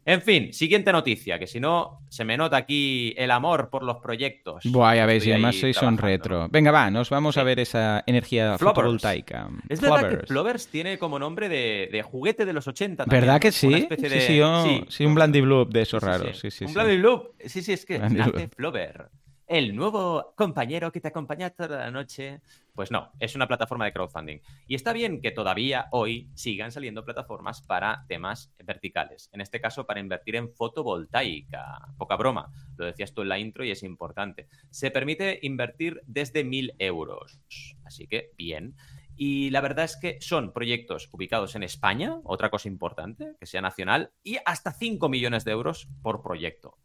En 0.06 0.22
fin, 0.22 0.54
siguiente 0.54 0.92
noticia, 0.92 1.38
que 1.38 1.46
si 1.46 1.60
no, 1.60 2.02
se 2.10 2.26
me 2.26 2.36
nota 2.38 2.58
aquí 2.58 3.14
el 3.18 3.30
amor 3.32 3.70
por 3.70 3.84
los 3.84 3.98
proyectos. 3.98 4.64
Buah, 4.66 4.96
ya 4.96 5.06
veis, 5.06 5.26
y 5.28 5.32
además 5.32 5.56
sois 5.56 5.80
un 5.82 5.98
retro. 5.98 6.48
Venga, 6.50 6.72
va, 6.72 6.90
nos 6.90 7.10
vamos 7.10 7.38
a 7.38 7.44
ver 7.44 7.60
esa 7.60 8.04
energía 8.08 8.58
fotovoltaica. 8.58 9.50
Es 9.68 9.82
verdad 9.82 10.10
que 10.10 10.26
Flovers 10.26 10.68
tiene 10.68 10.98
como 10.98 11.20
nombre 11.20 11.50
de, 11.50 12.04
juguete 12.04 12.46
de 12.46 12.54
los 12.54 12.68
80 12.68 13.06
¿Verdad 13.06 13.40
que 13.40 13.52
sí? 13.52 13.88
Sí, 13.90 14.10
sí, 14.10 14.86
sí, 14.88 15.06
un 15.06 15.16
Blandy 15.16 15.42
Bloop 15.42 15.72
de 15.72 15.82
esos 15.82 16.02
raros. 16.02 16.40
Sí, 16.40 16.50
sí, 16.50 16.66
un 16.66 16.74
Blandy 16.74 16.98
Bloop. 16.98 17.36
Sí, 17.46 17.62
sí, 17.62 17.74
es 17.74 17.86
que 17.86 17.98
hace 17.98 18.48
Flover 18.48 19.10
el 19.50 19.76
nuevo 19.76 20.34
compañero 20.36 20.92
que 20.92 21.02
te 21.02 21.08
acompaña 21.08 21.50
toda 21.50 21.80
la 21.80 21.92
noche. 21.92 22.40
Pues 22.80 22.92
no, 22.92 23.12
es 23.20 23.36
una 23.36 23.46
plataforma 23.46 23.84
de 23.84 23.92
crowdfunding. 23.92 24.38
Y 24.66 24.74
está 24.74 24.94
bien 24.94 25.20
que 25.20 25.32
todavía 25.32 25.90
hoy 25.92 26.30
sigan 26.34 26.72
saliendo 26.72 27.04
plataformas 27.04 27.62
para 27.62 28.06
temas 28.08 28.54
verticales. 28.64 29.30
En 29.34 29.42
este 29.42 29.60
caso, 29.60 29.86
para 29.86 30.00
invertir 30.00 30.38
en 30.38 30.54
fotovoltaica. 30.54 31.90
Poca 31.98 32.16
broma, 32.16 32.54
lo 32.78 32.86
decías 32.86 33.14
tú 33.14 33.24
en 33.24 33.28
la 33.28 33.38
intro 33.38 33.66
y 33.66 33.72
es 33.72 33.84
importante. 33.84 34.48
Se 34.70 34.92
permite 34.92 35.40
invertir 35.42 36.00
desde 36.06 36.46
mil 36.46 36.74
euros. 36.80 37.42
Así 37.84 38.08
que, 38.08 38.32
bien. 38.38 38.78
Y 39.18 39.50
la 39.50 39.60
verdad 39.60 39.84
es 39.84 39.98
que 39.98 40.22
son 40.22 40.54
proyectos 40.54 41.10
ubicados 41.12 41.56
en 41.56 41.64
España, 41.64 42.22
otra 42.24 42.50
cosa 42.50 42.70
importante, 42.70 43.36
que 43.42 43.46
sea 43.46 43.60
nacional, 43.60 44.14
y 44.24 44.38
hasta 44.46 44.72
5 44.72 45.10
millones 45.10 45.44
de 45.44 45.52
euros 45.52 45.90
por 46.02 46.22
proyecto. 46.22 46.78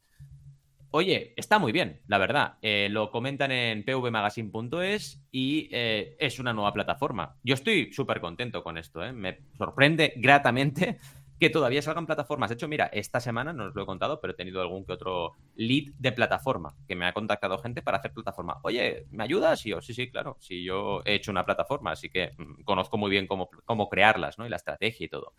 Oye, 0.96 1.34
está 1.36 1.58
muy 1.58 1.72
bien, 1.72 2.02
la 2.06 2.18
verdad. 2.18 2.54
Eh, 2.62 2.86
lo 2.88 3.10
comentan 3.10 3.50
en 3.50 3.84
pvmagazine.es 3.84 5.26
y 5.32 5.68
eh, 5.72 6.14
es 6.20 6.38
una 6.38 6.52
nueva 6.52 6.72
plataforma. 6.72 7.36
Yo 7.42 7.54
estoy 7.54 7.92
súper 7.92 8.20
contento 8.20 8.62
con 8.62 8.78
esto. 8.78 9.04
¿eh? 9.04 9.12
Me 9.12 9.40
sorprende 9.58 10.12
gratamente 10.14 11.00
que 11.40 11.50
todavía 11.50 11.82
salgan 11.82 12.06
plataformas. 12.06 12.48
De 12.48 12.54
hecho, 12.54 12.68
mira, 12.68 12.86
esta 12.92 13.18
semana 13.18 13.52
no 13.52 13.64
os 13.64 13.74
lo 13.74 13.82
he 13.82 13.86
contado, 13.86 14.20
pero 14.20 14.34
he 14.34 14.36
tenido 14.36 14.62
algún 14.62 14.86
que 14.86 14.92
otro 14.92 15.32
lead 15.56 15.94
de 15.98 16.12
plataforma 16.12 16.76
que 16.86 16.94
me 16.94 17.06
ha 17.06 17.12
contactado 17.12 17.58
gente 17.58 17.82
para 17.82 17.98
hacer 17.98 18.12
plataforma. 18.12 18.60
Oye, 18.62 19.08
¿me 19.10 19.24
ayudas? 19.24 19.66
Y 19.66 19.70
yo, 19.70 19.82
sí, 19.82 19.94
sí, 19.94 20.12
claro. 20.12 20.36
Sí, 20.38 20.62
yo 20.62 21.02
he 21.04 21.16
hecho 21.16 21.32
una 21.32 21.44
plataforma, 21.44 21.90
así 21.90 22.08
que 22.08 22.34
mm, 22.38 22.62
conozco 22.62 22.98
muy 22.98 23.10
bien 23.10 23.26
cómo, 23.26 23.50
cómo 23.64 23.88
crearlas, 23.88 24.38
¿no? 24.38 24.46
Y 24.46 24.48
la 24.48 24.54
estrategia 24.54 25.06
y 25.06 25.08
todo. 25.08 25.32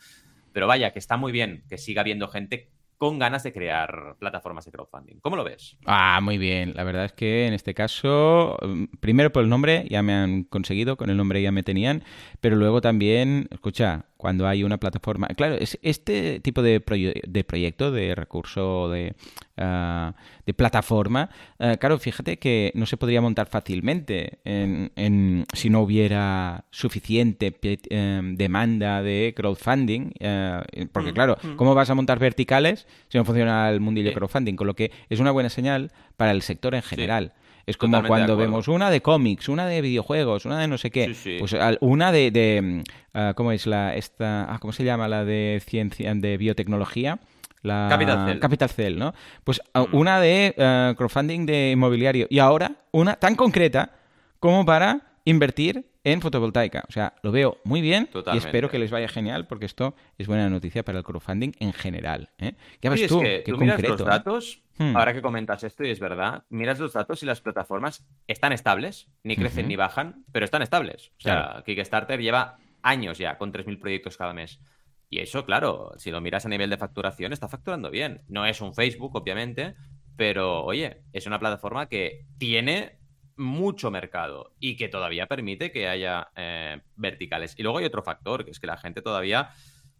Pero 0.51 0.67
vaya, 0.67 0.91
que 0.91 0.99
está 0.99 1.15
muy 1.15 1.31
bien 1.31 1.63
que 1.69 1.77
siga 1.77 2.01
habiendo 2.01 2.27
gente 2.27 2.74
con 2.97 3.19
ganas 3.19 3.43
de 3.43 3.51
crear 3.51 4.15
plataformas 4.19 4.65
de 4.65 4.71
crowdfunding. 4.71 5.19
¿Cómo 5.19 5.35
lo 5.35 5.43
ves? 5.43 5.77
Ah, 5.85 6.19
muy 6.21 6.37
bien. 6.37 6.73
La 6.75 6.83
verdad 6.83 7.05
es 7.05 7.13
que 7.13 7.47
en 7.47 7.53
este 7.53 7.73
caso, 7.73 8.57
mm, 8.61 8.97
primero 8.99 9.31
por 9.31 9.43
el 9.43 9.49
nombre, 9.49 9.85
ya 9.89 10.01
me 10.01 10.13
han 10.13 10.43
conseguido, 10.43 10.97
con 10.97 11.09
el 11.09 11.17
nombre 11.17 11.41
ya 11.41 11.51
me 11.51 11.63
tenían, 11.63 12.03
pero 12.39 12.55
luego 12.55 12.81
también, 12.81 13.47
escucha, 13.51 14.05
cuando 14.17 14.47
hay 14.47 14.63
una 14.63 14.77
plataforma. 14.77 15.27
Claro, 15.27 15.55
es 15.55 15.77
este 15.81 16.39
tipo 16.39 16.61
de, 16.61 16.81
de 17.27 17.43
proyecto, 17.43 17.91
de 17.91 18.15
recurso, 18.15 18.89
de, 18.89 19.15
ah, 19.57 20.13
de 20.45 20.53
plataforma, 20.53 21.29
ah, 21.59 21.75
claro, 21.77 21.97
fíjate 21.99 22.37
que 22.37 22.71
no 22.75 22.85
se 22.85 22.97
podría 22.97 23.21
montar 23.21 23.47
fácilmente 23.47 24.39
en, 24.43 25.45
si 25.53 25.69
no 25.69 25.81
hubiera 25.81 26.65
suficiente 26.71 27.55
em, 27.89 28.35
demanda 28.35 29.01
de 29.01 29.33
crowdfunding. 29.35 30.13
Ah, 30.21 30.63
porque, 30.91 31.11
mm, 31.11 31.15
claro, 31.15 31.37
mm. 31.41 31.55
¿cómo 31.55 31.75
vas 31.75 31.89
a 31.89 31.95
montar 31.95 32.19
verticales 32.19 32.87
si 33.07 33.17
no 33.17 33.25
funciona 33.25 33.69
el 33.69 33.79
mundillo 33.79 34.09
de 34.09 34.13
crowdfunding? 34.15 34.55
Con 34.55 34.67
lo 34.67 34.75
que 34.75 34.91
es 35.09 35.19
una 35.19 35.31
buena 35.31 35.49
señal 35.49 35.91
para 36.17 36.31
el 36.31 36.41
sector 36.41 36.75
en 36.75 36.81
general. 36.81 37.33
Es 37.65 37.77
como 37.77 38.03
cuando 38.03 38.37
vemos 38.37 38.67
una 38.67 38.91
de 38.91 39.01
cómics, 39.01 39.49
una 39.49 39.65
de 39.65 39.81
videojuegos, 39.81 40.45
una 40.45 40.59
de 40.59 40.67
no 40.67 40.77
sé 40.77 40.91
qué. 40.91 41.15
Pues 41.39 41.55
una 41.81 42.11
de, 42.11 42.31
de 42.31 42.83
ah, 43.13 43.33
¿cómo 43.35 43.51
es 43.51 43.65
la 43.65 43.95
esta? 43.95 44.53
Ah, 44.53 44.59
¿cómo 44.59 44.71
se 44.71 44.83
llama 44.83 45.07
la 45.07 45.25
de 45.25 45.61
ciencia 45.65 46.13
de 46.13 46.37
biotecnología? 46.37 47.19
La 47.65 47.87
Capital 47.89 48.27
Cell. 48.27 48.39
Capital 48.39 48.69
Cell, 48.69 48.97
¿no? 48.97 49.13
Pues 49.43 49.61
mm. 49.73 49.95
una 49.95 50.19
de 50.19 50.53
crowdfunding 50.97 51.45
de 51.45 51.71
inmobiliario 51.71 52.27
y 52.29 52.39
ahora 52.39 52.71
una 52.91 53.15
tan 53.15 53.35
concreta 53.35 53.91
como 54.39 54.65
para 54.65 55.01
invertir 55.25 55.85
en 56.05 56.21
fotovoltaica. 56.21 56.83
O 56.87 56.91
sea, 56.91 57.13
lo 57.23 57.31
veo 57.31 57.57
muy 57.63 57.81
bien 57.81 58.07
y 58.31 58.37
espero 58.37 58.69
que 58.69 58.77
les 58.79 58.91
vaya 58.91 59.07
genial 59.07 59.47
porque 59.47 59.65
esto 59.65 59.95
es 60.17 60.27
buena 60.27 60.49
noticia 60.49 60.85
para 60.85 60.99
el 60.99 61.03
crowdfunding 61.03 61.51
en 61.59 61.73
general. 61.73 62.29
¿eh? 62.37 62.53
Ya 62.81 62.91
ves 62.91 63.07
tú, 63.07 63.19
qué 63.21 63.43
concreto. 63.51 63.93
Los 63.93 64.01
¿eh? 64.01 64.05
datos, 64.05 64.61
hmm. 64.77 64.95
ahora 64.95 65.13
que 65.13 65.23
comentas 65.23 65.63
esto 65.63 65.83
y 65.83 65.89
es 65.89 65.99
verdad, 65.99 66.43
miras 66.49 66.79
los 66.79 66.93
datos 66.93 67.23
y 67.23 67.25
las 67.25 67.41
plataformas 67.41 68.05
están 68.27 68.53
estables, 68.53 69.09
ni 69.23 69.35
crecen 69.35 69.67
ni 69.67 69.75
bajan, 69.75 70.23
pero 70.31 70.45
están 70.45 70.61
estables. 70.61 71.11
O 71.17 71.21
sea, 71.21 71.63
Kickstarter 71.65 72.21
lleva 72.21 72.57
años 72.83 73.17
ya 73.17 73.39
con 73.39 73.51
3.000 73.51 73.79
proyectos 73.79 74.15
cada 74.15 74.33
mes. 74.33 74.59
Y 75.09 75.19
eso, 75.19 75.45
claro, 75.45 75.91
si 75.97 76.11
lo 76.11 76.21
miras 76.21 76.45
a 76.45 76.49
nivel 76.49 76.69
de 76.69 76.77
facturación, 76.77 77.33
está 77.33 77.47
facturando 77.47 77.91
bien. 77.91 78.21
No 78.27 78.45
es 78.45 78.61
un 78.61 78.73
Facebook, 78.73 79.15
obviamente, 79.15 79.75
pero 80.15 80.63
oye, 80.63 81.01
es 81.13 81.27
una 81.27 81.39
plataforma 81.39 81.87
que 81.87 82.25
tiene 82.37 82.99
mucho 83.37 83.91
mercado 83.91 84.53
y 84.59 84.77
que 84.77 84.87
todavía 84.87 85.27
permite 85.27 85.71
que 85.71 85.87
haya 85.87 86.29
eh, 86.35 86.81
verticales. 86.95 87.53
Y 87.57 87.63
luego 87.63 87.79
hay 87.79 87.85
otro 87.85 88.03
factor, 88.03 88.45
que 88.45 88.51
es 88.51 88.59
que 88.59 88.67
la 88.67 88.77
gente 88.77 89.01
todavía, 89.01 89.49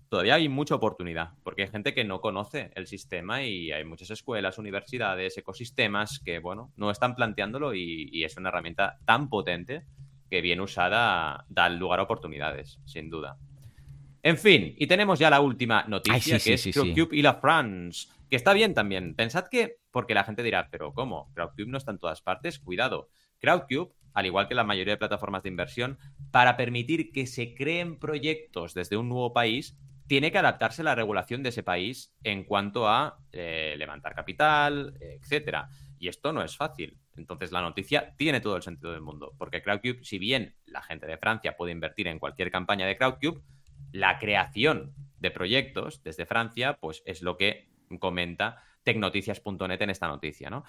todavía 0.10 0.36
hay 0.36 0.48
mucha 0.50 0.76
oportunidad, 0.76 1.32
porque 1.44 1.64
hay 1.64 1.68
gente 1.70 1.94
que 1.94 2.06
no 2.06 2.22
conoce 2.22 2.72
el 2.76 2.88
sistema 2.88 3.44
y 3.44 3.72
hay 3.72 3.84
muchas 3.84 4.10
escuelas, 4.12 4.58
universidades, 4.58 5.38
ecosistemas 5.38 6.20
que, 6.20 6.40
bueno, 6.40 6.72
no 6.78 6.92
están 6.92 7.16
planteándolo 7.16 7.74
y, 7.74 8.24
es 8.24 8.38
una 8.38 8.50
herramienta 8.50 9.00
tan 9.06 9.30
potente 9.30 9.86
que 10.30 10.42
bien 10.42 10.60
usada 10.60 11.46
da 11.50 11.70
lugar 11.70 12.00
a 12.00 12.04
oportunidades, 12.04 12.80
sin 12.86 13.10
duda. 13.10 13.38
En 14.26 14.40
fin, 14.40 14.74
y 14.80 14.88
tenemos 14.88 15.20
ya 15.20 15.30
la 15.30 15.40
última 15.40 15.84
noticia, 15.88 16.40
que 16.40 16.56
es 16.56 16.70
Crowdcube 16.74 17.16
y 17.16 17.22
la 17.22 17.36
France, 17.36 18.08
que 18.28 18.36
está 18.36 18.54
bien 18.54 18.74
también. 18.74 19.14
Pensad 19.14 19.46
que, 19.52 19.78
porque 19.92 20.16
la 20.16 20.24
gente 20.24 20.42
dirá, 20.42 20.68
pero 20.72 20.96
¿cómo? 20.96 21.32
Crowdcube 21.36 21.68
no 21.68 21.78
está 21.78 21.92
en 21.92 22.00
todas 22.00 22.24
partes, 22.24 22.58
cuidado. 22.58 23.10
Crowdcube 23.40 23.94
al 24.16 24.26
igual 24.26 24.48
que 24.48 24.56
la 24.56 24.64
mayoría 24.64 24.94
de 24.94 24.98
plataformas 24.98 25.44
de 25.44 25.50
inversión, 25.50 26.00
para 26.32 26.58
permitir 26.58 27.12
que 27.12 27.28
se 27.28 27.54
creen 27.54 28.00
proyectos 28.00 28.74
desde 28.74 28.98
un 28.98 29.10
nuevo 29.10 29.32
país, 29.32 29.78
tiene 30.08 30.32
que 30.32 30.40
adaptarse 30.40 30.82
a 30.82 30.86
la 30.86 30.96
regulación 30.96 31.44
de 31.44 31.50
ese 31.50 31.62
país 31.62 32.16
en 32.24 32.46
cuanto 32.46 32.88
a 32.88 33.20
eh, 33.32 33.76
levantar 33.78 34.16
capital, 34.16 34.98
etcétera. 35.02 35.70
Y 36.00 36.08
esto 36.08 36.34
no 36.34 36.42
es 36.42 36.58
fácil. 36.58 36.98
Entonces 37.16 37.52
la 37.52 37.62
noticia 37.62 38.16
tiene 38.18 38.40
todo 38.40 38.56
el 38.56 38.64
sentido 38.64 38.92
del 38.92 39.02
mundo, 39.02 39.34
porque 39.38 39.62
Crowdcube, 39.62 40.04
si 40.04 40.18
bien 40.18 40.56
la 40.66 40.82
gente 40.82 41.06
de 41.06 41.18
Francia 41.18 41.56
puede 41.56 41.74
invertir 41.74 42.08
en 42.08 42.18
cualquier 42.18 42.50
campaña 42.50 42.88
de 42.88 42.98
Crowdcube, 42.98 43.42
la 43.96 44.20
creación 44.20 44.94
de 45.20 45.32
proyectos 45.32 46.04
desde 46.04 46.26
Francia, 46.26 46.78
pues 46.80 47.02
es 47.06 47.22
lo 47.22 47.38
que 47.38 47.70
comenta 48.00 48.62
tecnoticias.net 48.84 49.82
en 49.82 49.90
esta 49.90 50.08
noticia, 50.08 50.50
¿no? 50.50 50.66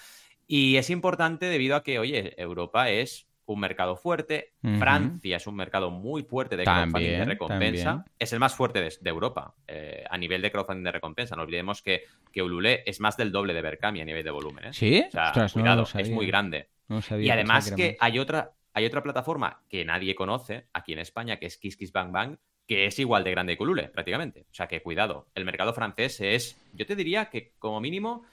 Y 0.46 0.76
es 0.76 0.90
importante 0.90 1.46
debido 1.46 1.74
a 1.74 1.82
que, 1.82 1.98
oye, 1.98 2.40
Europa 2.40 2.88
es 2.88 3.26
un 3.46 3.60
mercado 3.60 3.96
fuerte, 3.96 4.54
Francia 4.78 5.36
es 5.36 5.46
un 5.46 5.56
mercado 5.56 5.90
muy 5.90 6.22
fuerte 6.22 6.56
de 6.56 6.64
crowdfunding 6.64 7.18
de 7.18 7.24
recompensa, 7.24 8.04
es 8.18 8.32
el 8.32 8.38
más 8.38 8.54
fuerte 8.54 8.80
de, 8.80 9.10
Europa 9.10 9.54
eh, 9.66 10.04
a 10.08 10.16
nivel 10.18 10.42
de 10.42 10.52
crowdfunding 10.52 10.84
de 10.84 10.92
recompensa. 10.92 11.34
No 11.34 11.42
olvidemos 11.42 11.82
que, 11.82 12.04
que 12.32 12.42
Ulule 12.42 12.84
es 12.86 13.00
más 13.00 13.16
del 13.16 13.32
doble 13.32 13.54
de 13.54 13.62
Berkami 13.62 14.00
a 14.00 14.04
nivel 14.04 14.24
de 14.24 14.30
volumen. 14.30 14.66
¿eh? 14.66 14.72
Sí, 14.72 15.04
o 15.06 15.10
sea, 15.10 15.48
cuidado, 15.52 15.84
es 15.96 16.10
muy 16.10 16.26
grande. 16.26 16.70
y 17.18 17.30
además 17.30 17.72
que, 17.72 17.96
hay 17.98 18.18
otra, 18.20 18.52
hay 18.72 18.86
otra 18.86 19.02
plataforma 19.02 19.62
que 19.68 19.84
nadie 19.84 20.14
conoce 20.14 20.68
aquí 20.72 20.92
en 20.92 21.00
España, 21.00 21.38
que 21.38 21.46
es 21.46 21.58
KissKissBankBank, 21.58 22.38
que 22.66 22.86
es 22.86 22.98
igual 22.98 23.24
de 23.24 23.30
grande 23.30 23.56
que 23.56 23.62
Ulule, 23.62 23.88
prácticamente. 23.88 24.46
O 24.50 24.54
sea 24.54 24.66
que 24.66 24.82
cuidado, 24.82 25.26
el 25.34 25.44
mercado 25.44 25.72
francés 25.72 26.20
es, 26.20 26.56
yo 26.72 26.86
te 26.86 26.96
diría 26.96 27.26
que 27.26 27.52
como 27.58 27.80
mínimo 27.80 28.24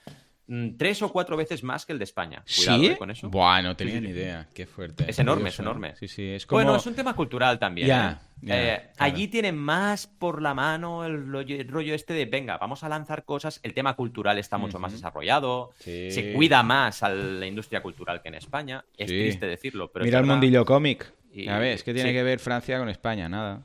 Mm, 0.46 0.76
tres 0.76 1.00
o 1.00 1.10
cuatro 1.10 1.38
veces 1.38 1.62
más 1.62 1.86
que 1.86 1.92
el 1.92 1.98
de 1.98 2.04
España. 2.04 2.44
Cuidado, 2.54 2.78
¿Sí? 2.78 2.86
¿eh? 2.86 2.96
con 2.98 3.10
eso. 3.10 3.30
Buah, 3.30 3.62
no 3.62 3.76
tenía 3.76 4.00
ni 4.00 4.10
idea. 4.10 4.46
Qué 4.52 4.66
fuerte. 4.66 5.04
Es 5.08 5.18
enorme, 5.18 5.48
es 5.48 5.58
enorme. 5.58 5.96
Sí, 5.96 6.06
sí, 6.06 6.28
es 6.28 6.46
Bueno, 6.46 6.76
es 6.76 6.86
un 6.86 6.94
tema 6.94 7.16
cultural 7.16 7.58
también. 7.58 7.88
Ya, 7.88 8.20
¿eh? 8.46 8.90
Allí 8.98 9.28
tienen 9.28 9.56
más 9.56 10.06
por 10.06 10.42
la 10.42 10.52
mano 10.52 11.04
el 11.06 11.26
rollo, 11.68 11.94
este 11.94 12.12
de, 12.12 12.26
venga, 12.26 12.58
vamos 12.58 12.84
a 12.84 12.90
lanzar 12.90 13.24
cosas. 13.24 13.58
El 13.62 13.72
tema 13.72 13.96
cultural 13.96 14.38
está 14.38 14.58
mucho 14.58 14.78
más 14.78 14.92
desarrollado. 14.92 15.70
Se 15.78 16.32
cuida 16.34 16.62
más 16.62 17.02
a 17.02 17.08
la 17.08 17.46
industria 17.46 17.80
cultural 17.80 18.20
que 18.20 18.28
en 18.28 18.34
España. 18.34 18.84
Es 18.96 19.06
triste 19.06 19.46
decirlo, 19.46 19.90
pero 19.90 20.04
Mira 20.04 20.18
el 20.18 20.26
mundillo 20.26 20.64
cómic. 20.64 21.10
A 21.48 21.58
ver, 21.58 21.82
¿qué 21.82 21.94
tiene 21.94 22.12
que 22.12 22.22
ver 22.22 22.38
Francia 22.38 22.78
con 22.78 22.88
España? 22.90 23.28
Nada. 23.28 23.62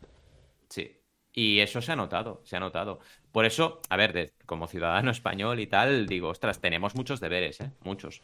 Y 1.39 1.61
eso 1.61 1.81
se 1.81 1.93
ha 1.93 1.95
notado, 1.95 2.41
se 2.43 2.57
ha 2.57 2.59
notado. 2.59 2.99
Por 3.31 3.45
eso, 3.45 3.79
a 3.87 3.95
ver, 3.95 4.33
como 4.45 4.67
ciudadano 4.67 5.09
español 5.11 5.61
y 5.61 5.67
tal, 5.67 6.05
digo, 6.05 6.27
ostras, 6.27 6.59
tenemos 6.59 6.95
muchos 6.95 7.21
deberes, 7.21 7.61
¿eh? 7.61 7.71
Muchos. 7.85 8.21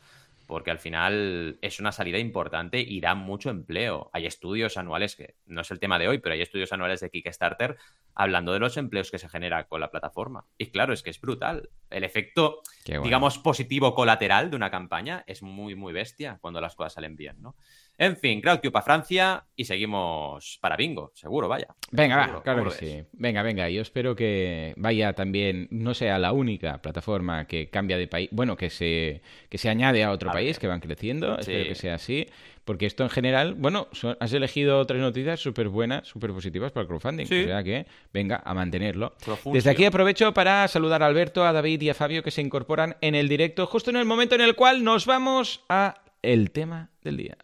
Porque 0.48 0.70
al 0.70 0.80
final 0.80 1.58
es 1.62 1.80
una 1.80 1.94
salida 1.94 2.20
importante 2.20 2.82
y 2.82 3.00
da 3.00 3.16
mucho 3.16 3.50
empleo. 3.50 4.10
Hay 4.12 4.26
estudios 4.26 4.76
anuales, 4.76 5.16
que 5.16 5.36
no 5.46 5.62
es 5.62 5.72
el 5.72 5.80
tema 5.80 5.98
de 5.98 6.10
hoy, 6.10 6.18
pero 6.18 6.34
hay 6.34 6.42
estudios 6.42 6.74
anuales 6.74 7.00
de 7.00 7.10
Kickstarter 7.10 7.78
hablando 8.16 8.52
de 8.52 8.60
los 8.60 8.76
empleos 8.76 9.12
que 9.12 9.18
se 9.18 9.30
genera 9.30 9.64
con 9.70 9.80
la 9.80 9.92
plataforma. 9.92 10.46
Y 10.58 10.66
claro, 10.68 10.92
es 10.92 11.02
que 11.02 11.10
es 11.10 11.22
brutal. 11.22 11.70
El 11.90 12.04
efecto, 12.04 12.64
digamos, 12.86 13.40
positivo 13.40 13.96
colateral 13.96 14.50
de 14.50 14.58
una 14.58 14.70
campaña 14.70 15.24
es 15.26 15.42
muy, 15.42 15.74
muy 15.74 15.94
bestia 15.94 16.38
cuando 16.42 16.60
las 16.60 16.76
cosas 16.76 16.94
salen 16.94 17.16
bien, 17.16 17.42
¿no? 17.42 17.56
En 17.98 18.18
fin, 18.18 18.42
Crowdcube 18.42 18.72
para 18.72 18.84
Francia 18.84 19.46
y 19.56 19.64
seguimos 19.64 20.58
para 20.62 20.76
Bingo, 20.76 21.12
seguro, 21.16 21.48
vaya. 21.48 21.68
Venga, 21.92 22.18
va, 22.18 22.44
claro 22.44 22.66
que 22.66 22.72
sí. 22.72 23.04
Venga, 23.14 23.42
venga, 23.42 23.70
yo 23.70 23.82
espero 23.82 24.16
que 24.16 24.74
vaya 24.76 25.14
también, 25.14 25.68
no 25.72 25.94
sea 25.94 26.20
la 26.20 26.34
única 26.34 26.82
plataforma 26.82 27.46
que 27.48 27.70
cambia 27.70 27.98
de 27.98 28.08
país, 28.08 28.30
bueno, 28.32 28.58
que 28.58 28.70
se, 28.70 29.22
que 29.50 29.58
se 29.58 29.70
añade 29.70 30.04
a 30.04 30.12
otro 30.12 30.32
país, 30.32 30.60
que 30.60 30.68
van 30.68 30.82
creciendo, 30.82 31.40
espero 31.40 31.70
que 31.70 31.76
sea 31.76 31.96
así, 31.96 32.28
porque 32.66 32.86
esto 32.86 33.04
en 33.04 33.10
general, 33.10 33.54
bueno, 33.54 33.88
has 34.20 34.34
elegido 34.34 34.86
tres 34.86 35.00
noticias 35.00 35.40
súper 35.40 35.70
buenas, 35.70 36.08
súper 36.08 36.32
positivas 36.32 36.74
para 36.74 36.82
el 36.82 36.88
crowdfunding, 36.88 37.26
o 37.26 37.28
sea 37.28 37.64
que 37.64 37.86
venga 38.12 38.42
a 38.44 38.54
mantenerlo. 38.54 39.14
Desde 39.46 39.70
aquí 39.70 39.86
aprovecho 39.86 40.34
para 40.34 40.68
saludar 40.68 41.02
a 41.02 41.06
Alberto, 41.06 41.46
a 41.46 41.54
David 41.54 41.82
y 41.82 41.90
a 41.90 41.94
Fabio 41.94 42.24
que 42.24 42.32
se 42.32 42.42
incorporan 42.42 42.98
en 43.00 43.16
el 43.16 43.30
directo 43.30 43.68
justo 43.68 43.90
en 43.90 43.96
el 43.96 44.06
momento 44.06 44.36
en 44.36 44.42
el 44.42 44.56
cual 44.56 44.84
nos 44.84 45.06
vamos 45.06 45.64
a 45.70 46.02
el 46.26 46.52
tema 46.52 46.90
del 47.02 47.18
día. 47.18 47.38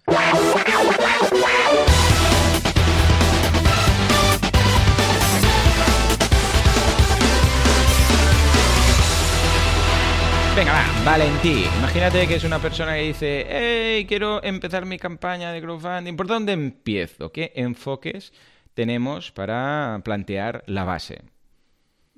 Venga, 10.55 10.73
va, 10.73 11.03
Valentí. 11.05 11.63
Imagínate 11.79 12.27
que 12.27 12.35
es 12.35 12.43
una 12.43 12.59
persona 12.59 12.95
que 12.95 13.03
dice, 13.03 13.47
hey, 13.49 14.05
quiero 14.05 14.43
empezar 14.43 14.85
mi 14.85 14.97
campaña 14.97 15.51
de 15.51 15.61
crowdfunding. 15.61 16.15
¿Por 16.17 16.27
dónde 16.27 16.51
empiezo? 16.51 17.31
¿Qué 17.31 17.53
enfoques 17.55 18.33
tenemos 18.73 19.31
para 19.31 20.01
plantear 20.03 20.63
la 20.67 20.83
base? 20.83 21.21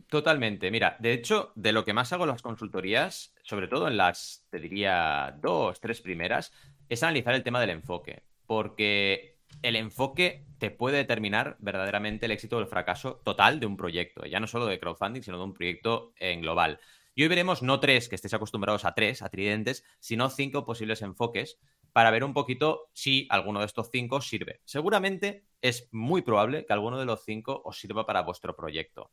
Totalmente. 0.07 0.71
Mira, 0.71 0.95
de 0.99 1.13
hecho, 1.13 1.51
de 1.55 1.73
lo 1.73 1.85
que 1.85 1.93
más 1.93 2.11
hago 2.13 2.23
en 2.23 2.31
las 2.31 2.41
consultorías, 2.41 3.32
sobre 3.43 3.67
todo 3.67 3.87
en 3.87 3.97
las, 3.97 4.47
te 4.49 4.59
diría, 4.59 5.37
dos, 5.41 5.79
tres 5.79 6.01
primeras, 6.01 6.51
es 6.89 7.03
analizar 7.03 7.35
el 7.35 7.43
tema 7.43 7.61
del 7.61 7.69
enfoque. 7.69 8.23
Porque 8.47 9.37
el 9.61 9.75
enfoque 9.75 10.45
te 10.57 10.71
puede 10.71 10.97
determinar 10.97 11.57
verdaderamente 11.59 12.25
el 12.25 12.31
éxito 12.31 12.57
o 12.57 12.59
el 12.59 12.67
fracaso 12.67 13.21
total 13.23 13.59
de 13.59 13.65
un 13.65 13.77
proyecto. 13.77 14.25
Ya 14.25 14.39
no 14.39 14.47
solo 14.47 14.65
de 14.65 14.79
crowdfunding, 14.79 15.21
sino 15.21 15.37
de 15.37 15.43
un 15.43 15.53
proyecto 15.53 16.13
en 16.17 16.41
global. 16.41 16.79
Y 17.15 17.21
hoy 17.21 17.27
veremos 17.29 17.61
no 17.61 17.79
tres, 17.79 18.09
que 18.09 18.15
estéis 18.15 18.33
acostumbrados 18.33 18.85
a 18.85 18.95
tres, 18.95 19.21
a 19.21 19.29
tridentes, 19.29 19.85
sino 19.99 20.29
cinco 20.29 20.65
posibles 20.65 21.01
enfoques 21.03 21.59
para 21.91 22.09
ver 22.09 22.23
un 22.23 22.33
poquito 22.33 22.89
si 22.93 23.27
alguno 23.29 23.59
de 23.59 23.67
estos 23.67 23.89
cinco 23.91 24.19
sirve. 24.19 24.61
Seguramente 24.65 25.45
es 25.61 25.89
muy 25.91 26.23
probable 26.23 26.65
que 26.65 26.73
alguno 26.73 26.97
de 26.97 27.05
los 27.05 27.23
cinco 27.23 27.61
os 27.65 27.77
sirva 27.77 28.05
para 28.07 28.21
vuestro 28.21 28.55
proyecto. 28.55 29.11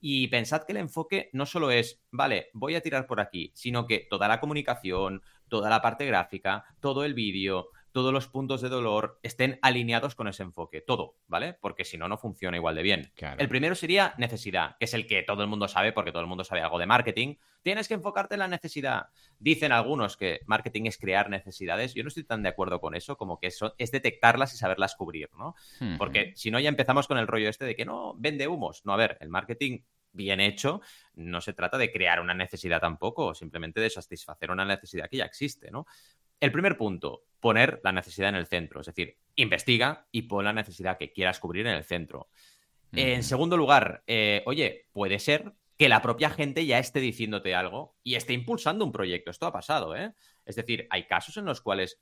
Y 0.00 0.28
pensad 0.28 0.62
que 0.62 0.72
el 0.72 0.78
enfoque 0.78 1.28
no 1.32 1.46
solo 1.46 1.70
es, 1.70 2.02
vale, 2.10 2.48
voy 2.54 2.74
a 2.74 2.80
tirar 2.80 3.06
por 3.06 3.20
aquí, 3.20 3.52
sino 3.54 3.86
que 3.86 4.06
toda 4.08 4.28
la 4.28 4.40
comunicación, 4.40 5.22
toda 5.48 5.68
la 5.68 5.82
parte 5.82 6.06
gráfica, 6.06 6.64
todo 6.80 7.04
el 7.04 7.14
vídeo, 7.14 7.68
todos 7.92 8.12
los 8.12 8.28
puntos 8.28 8.60
de 8.60 8.68
dolor 8.68 9.18
estén 9.22 9.58
alineados 9.62 10.14
con 10.14 10.28
ese 10.28 10.42
enfoque, 10.42 10.80
todo, 10.80 11.16
¿vale? 11.26 11.54
Porque 11.54 11.84
si 11.84 11.98
no, 11.98 12.08
no 12.08 12.18
funciona 12.18 12.56
igual 12.56 12.74
de 12.74 12.82
bien. 12.82 13.12
El 13.38 13.48
primero 13.48 13.74
sería 13.74 14.14
necesidad, 14.18 14.76
que 14.78 14.84
es 14.84 14.94
el 14.94 15.06
que 15.06 15.22
todo 15.22 15.42
el 15.42 15.48
mundo 15.48 15.68
sabe, 15.68 15.92
porque 15.92 16.12
todo 16.12 16.22
el 16.22 16.28
mundo 16.28 16.44
sabe 16.44 16.62
algo 16.62 16.78
de 16.78 16.86
marketing. 16.86 17.36
Tienes 17.62 17.88
que 17.88 17.94
enfocarte 17.94 18.34
en 18.34 18.40
la 18.40 18.48
necesidad. 18.48 19.06
Dicen 19.38 19.72
algunos 19.72 20.16
que 20.16 20.40
marketing 20.46 20.86
es 20.86 20.98
crear 20.98 21.28
necesidades. 21.30 21.94
Yo 21.94 22.02
no 22.02 22.08
estoy 22.08 22.24
tan 22.24 22.42
de 22.42 22.48
acuerdo 22.48 22.80
con 22.80 22.94
eso, 22.94 23.16
como 23.16 23.38
que 23.38 23.48
eso 23.48 23.74
es 23.78 23.90
detectarlas 23.90 24.54
y 24.54 24.56
saberlas 24.56 24.94
cubrir, 24.94 25.28
¿no? 25.36 25.54
Porque 25.98 26.32
si 26.36 26.50
no, 26.50 26.60
ya 26.60 26.68
empezamos 26.68 27.06
con 27.06 27.18
el 27.18 27.26
rollo 27.26 27.48
este 27.48 27.64
de 27.64 27.76
que 27.76 27.84
no, 27.84 28.14
vende 28.16 28.48
humos. 28.48 28.82
No, 28.84 28.92
a 28.92 28.96
ver, 28.96 29.18
el 29.20 29.28
marketing 29.28 29.80
bien 30.12 30.40
hecho, 30.40 30.80
no 31.14 31.40
se 31.40 31.52
trata 31.52 31.78
de 31.78 31.92
crear 31.92 32.20
una 32.20 32.34
necesidad 32.34 32.80
tampoco, 32.80 33.34
simplemente 33.34 33.80
de 33.80 33.90
satisfacer 33.90 34.50
una 34.50 34.64
necesidad 34.64 35.08
que 35.08 35.18
ya 35.18 35.24
existe, 35.24 35.70
¿no? 35.70 35.86
El 36.40 36.52
primer 36.52 36.76
punto, 36.76 37.24
poner 37.38 37.80
la 37.84 37.92
necesidad 37.92 38.30
en 38.30 38.34
el 38.34 38.46
centro, 38.46 38.80
es 38.80 38.86
decir, 38.86 39.18
investiga 39.36 40.06
y 40.10 40.22
pon 40.22 40.44
la 40.44 40.52
necesidad 40.52 40.98
que 40.98 41.12
quieras 41.12 41.38
cubrir 41.38 41.66
en 41.66 41.74
el 41.74 41.84
centro. 41.84 42.28
En 42.92 43.22
segundo 43.22 43.56
lugar, 43.56 44.02
eh, 44.08 44.42
oye, 44.46 44.88
puede 44.92 45.20
ser 45.20 45.52
que 45.76 45.88
la 45.88 46.02
propia 46.02 46.28
gente 46.28 46.66
ya 46.66 46.78
esté 46.78 46.98
diciéndote 46.98 47.54
algo 47.54 47.94
y 48.02 48.16
esté 48.16 48.32
impulsando 48.32 48.84
un 48.84 48.90
proyecto. 48.90 49.30
Esto 49.30 49.46
ha 49.46 49.52
pasado, 49.52 49.94
¿eh? 49.94 50.12
Es 50.44 50.56
decir, 50.56 50.88
hay 50.90 51.06
casos 51.06 51.36
en 51.36 51.44
los 51.44 51.60
cuales 51.60 52.00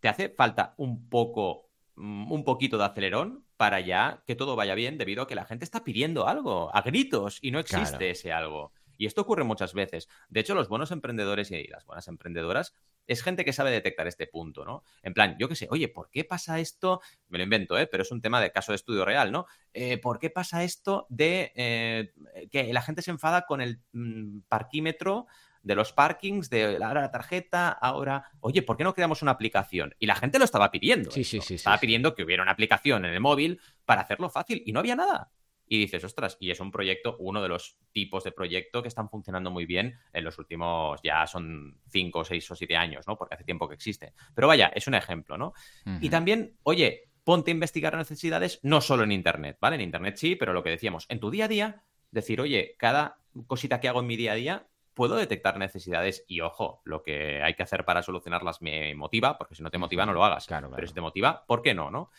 te 0.00 0.08
hace 0.08 0.28
falta 0.28 0.74
un 0.76 1.08
poco, 1.08 1.68
mm, 1.96 2.30
un 2.30 2.44
poquito 2.44 2.78
de 2.78 2.84
acelerón 2.84 3.44
para 3.56 3.80
ya 3.80 4.22
que 4.26 4.36
todo 4.36 4.54
vaya 4.54 4.74
bien 4.74 4.96
debido 4.96 5.22
a 5.22 5.26
que 5.26 5.34
la 5.34 5.44
gente 5.44 5.64
está 5.64 5.82
pidiendo 5.82 6.28
algo 6.28 6.74
a 6.74 6.82
gritos 6.82 7.38
y 7.42 7.50
no 7.50 7.58
existe 7.58 8.10
ese 8.10 8.32
algo. 8.32 8.72
Y 8.96 9.06
esto 9.06 9.22
ocurre 9.22 9.44
muchas 9.44 9.74
veces. 9.74 10.08
De 10.28 10.40
hecho, 10.40 10.54
los 10.54 10.68
buenos 10.68 10.90
emprendedores 10.90 11.50
y 11.50 11.66
las 11.66 11.84
buenas 11.84 12.08
emprendedoras 12.08 12.74
es 13.08 13.22
gente 13.22 13.44
que 13.44 13.52
sabe 13.52 13.70
detectar 13.70 14.06
este 14.06 14.26
punto, 14.26 14.64
¿no? 14.64 14.84
En 15.02 15.14
plan, 15.14 15.36
yo 15.38 15.48
qué 15.48 15.56
sé, 15.56 15.66
oye, 15.70 15.88
¿por 15.88 16.10
qué 16.10 16.24
pasa 16.24 16.60
esto? 16.60 17.00
Me 17.28 17.38
lo 17.38 17.44
invento, 17.44 17.76
¿eh? 17.78 17.86
Pero 17.86 18.02
es 18.02 18.12
un 18.12 18.20
tema 18.20 18.40
de 18.40 18.52
caso 18.52 18.70
de 18.72 18.76
estudio 18.76 19.04
real, 19.04 19.32
¿no? 19.32 19.46
Eh, 19.72 19.98
¿Por 19.98 20.18
qué 20.18 20.30
pasa 20.30 20.62
esto 20.62 21.06
de 21.08 21.52
eh, 21.56 22.12
que 22.52 22.72
la 22.72 22.82
gente 22.82 23.02
se 23.02 23.10
enfada 23.10 23.46
con 23.46 23.60
el 23.60 23.80
mm, 23.92 24.40
parquímetro 24.48 25.26
de 25.62 25.74
los 25.74 25.92
parkings, 25.92 26.50
de 26.50 26.78
la 26.78 27.10
tarjeta, 27.10 27.70
ahora, 27.70 28.30
oye, 28.40 28.62
¿por 28.62 28.76
qué 28.76 28.84
no 28.84 28.94
creamos 28.94 29.22
una 29.22 29.32
aplicación? 29.32 29.94
Y 29.98 30.06
la 30.06 30.14
gente 30.14 30.38
lo 30.38 30.44
estaba 30.44 30.70
pidiendo. 30.70 31.10
Sí, 31.10 31.24
sí, 31.24 31.40
sí. 31.40 31.54
Estaba 31.54 31.78
pidiendo 31.78 32.14
que 32.14 32.22
hubiera 32.22 32.42
una 32.42 32.52
aplicación 32.52 33.04
en 33.04 33.12
el 33.12 33.20
móvil 33.20 33.60
para 33.84 34.02
hacerlo 34.02 34.30
fácil 34.30 34.62
y 34.64 34.72
no 34.72 34.80
había 34.80 34.96
nada 34.96 35.30
y 35.68 35.78
dices, 35.78 36.02
ostras, 36.04 36.36
y 36.40 36.50
es 36.50 36.60
un 36.60 36.70
proyecto, 36.70 37.16
uno 37.18 37.42
de 37.42 37.48
los 37.48 37.78
tipos 37.92 38.24
de 38.24 38.32
proyecto 38.32 38.82
que 38.82 38.88
están 38.88 39.08
funcionando 39.08 39.50
muy 39.50 39.66
bien 39.66 39.98
en 40.12 40.24
los 40.24 40.38
últimos, 40.38 41.00
ya 41.02 41.26
son 41.26 41.78
cinco, 41.88 42.24
seis 42.24 42.50
o 42.50 42.54
siete 42.54 42.76
años, 42.76 43.06
¿no? 43.06 43.16
Porque 43.16 43.34
hace 43.34 43.44
tiempo 43.44 43.68
que 43.68 43.74
existe. 43.74 44.14
Pero 44.34 44.48
vaya, 44.48 44.68
es 44.74 44.86
un 44.86 44.94
ejemplo, 44.94 45.36
¿no? 45.36 45.52
Y 46.00 46.10
también, 46.10 46.56
oye, 46.62 47.10
ponte 47.24 47.50
a 47.50 47.54
investigar 47.54 47.96
necesidades 47.96 48.60
no 48.62 48.80
solo 48.80 49.04
en 49.04 49.12
Internet, 49.12 49.58
¿vale? 49.60 49.76
En 49.76 49.82
Internet 49.82 50.16
sí, 50.16 50.36
pero 50.36 50.52
lo 50.52 50.62
que 50.62 50.70
decíamos, 50.70 51.06
en 51.08 51.20
tu 51.20 51.30
día 51.30 51.44
a 51.44 51.48
día, 51.48 51.84
decir, 52.10 52.40
oye, 52.40 52.74
cada 52.78 53.18
cosita 53.46 53.80
que 53.80 53.88
hago 53.88 54.00
en 54.00 54.06
mi 54.06 54.16
día 54.16 54.32
a 54.32 54.36
día 54.36 54.66
puedo 54.98 55.14
detectar 55.14 55.58
necesidades 55.58 56.24
y 56.26 56.40
ojo, 56.40 56.82
lo 56.84 57.04
que 57.04 57.40
hay 57.40 57.54
que 57.54 57.62
hacer 57.62 57.84
para 57.84 58.02
solucionarlas 58.02 58.60
me 58.62 58.96
motiva, 58.96 59.38
porque 59.38 59.54
si 59.54 59.62
no 59.62 59.70
te 59.70 59.78
motiva 59.78 60.04
no 60.04 60.12
lo 60.12 60.24
hagas. 60.24 60.48
Claro, 60.48 60.72
Pero 60.74 60.88
si 60.88 60.92
te 60.92 61.00
motiva, 61.00 61.46
¿por 61.46 61.62
qué 61.62 61.72
no? 61.72 61.88
no? 61.88 62.10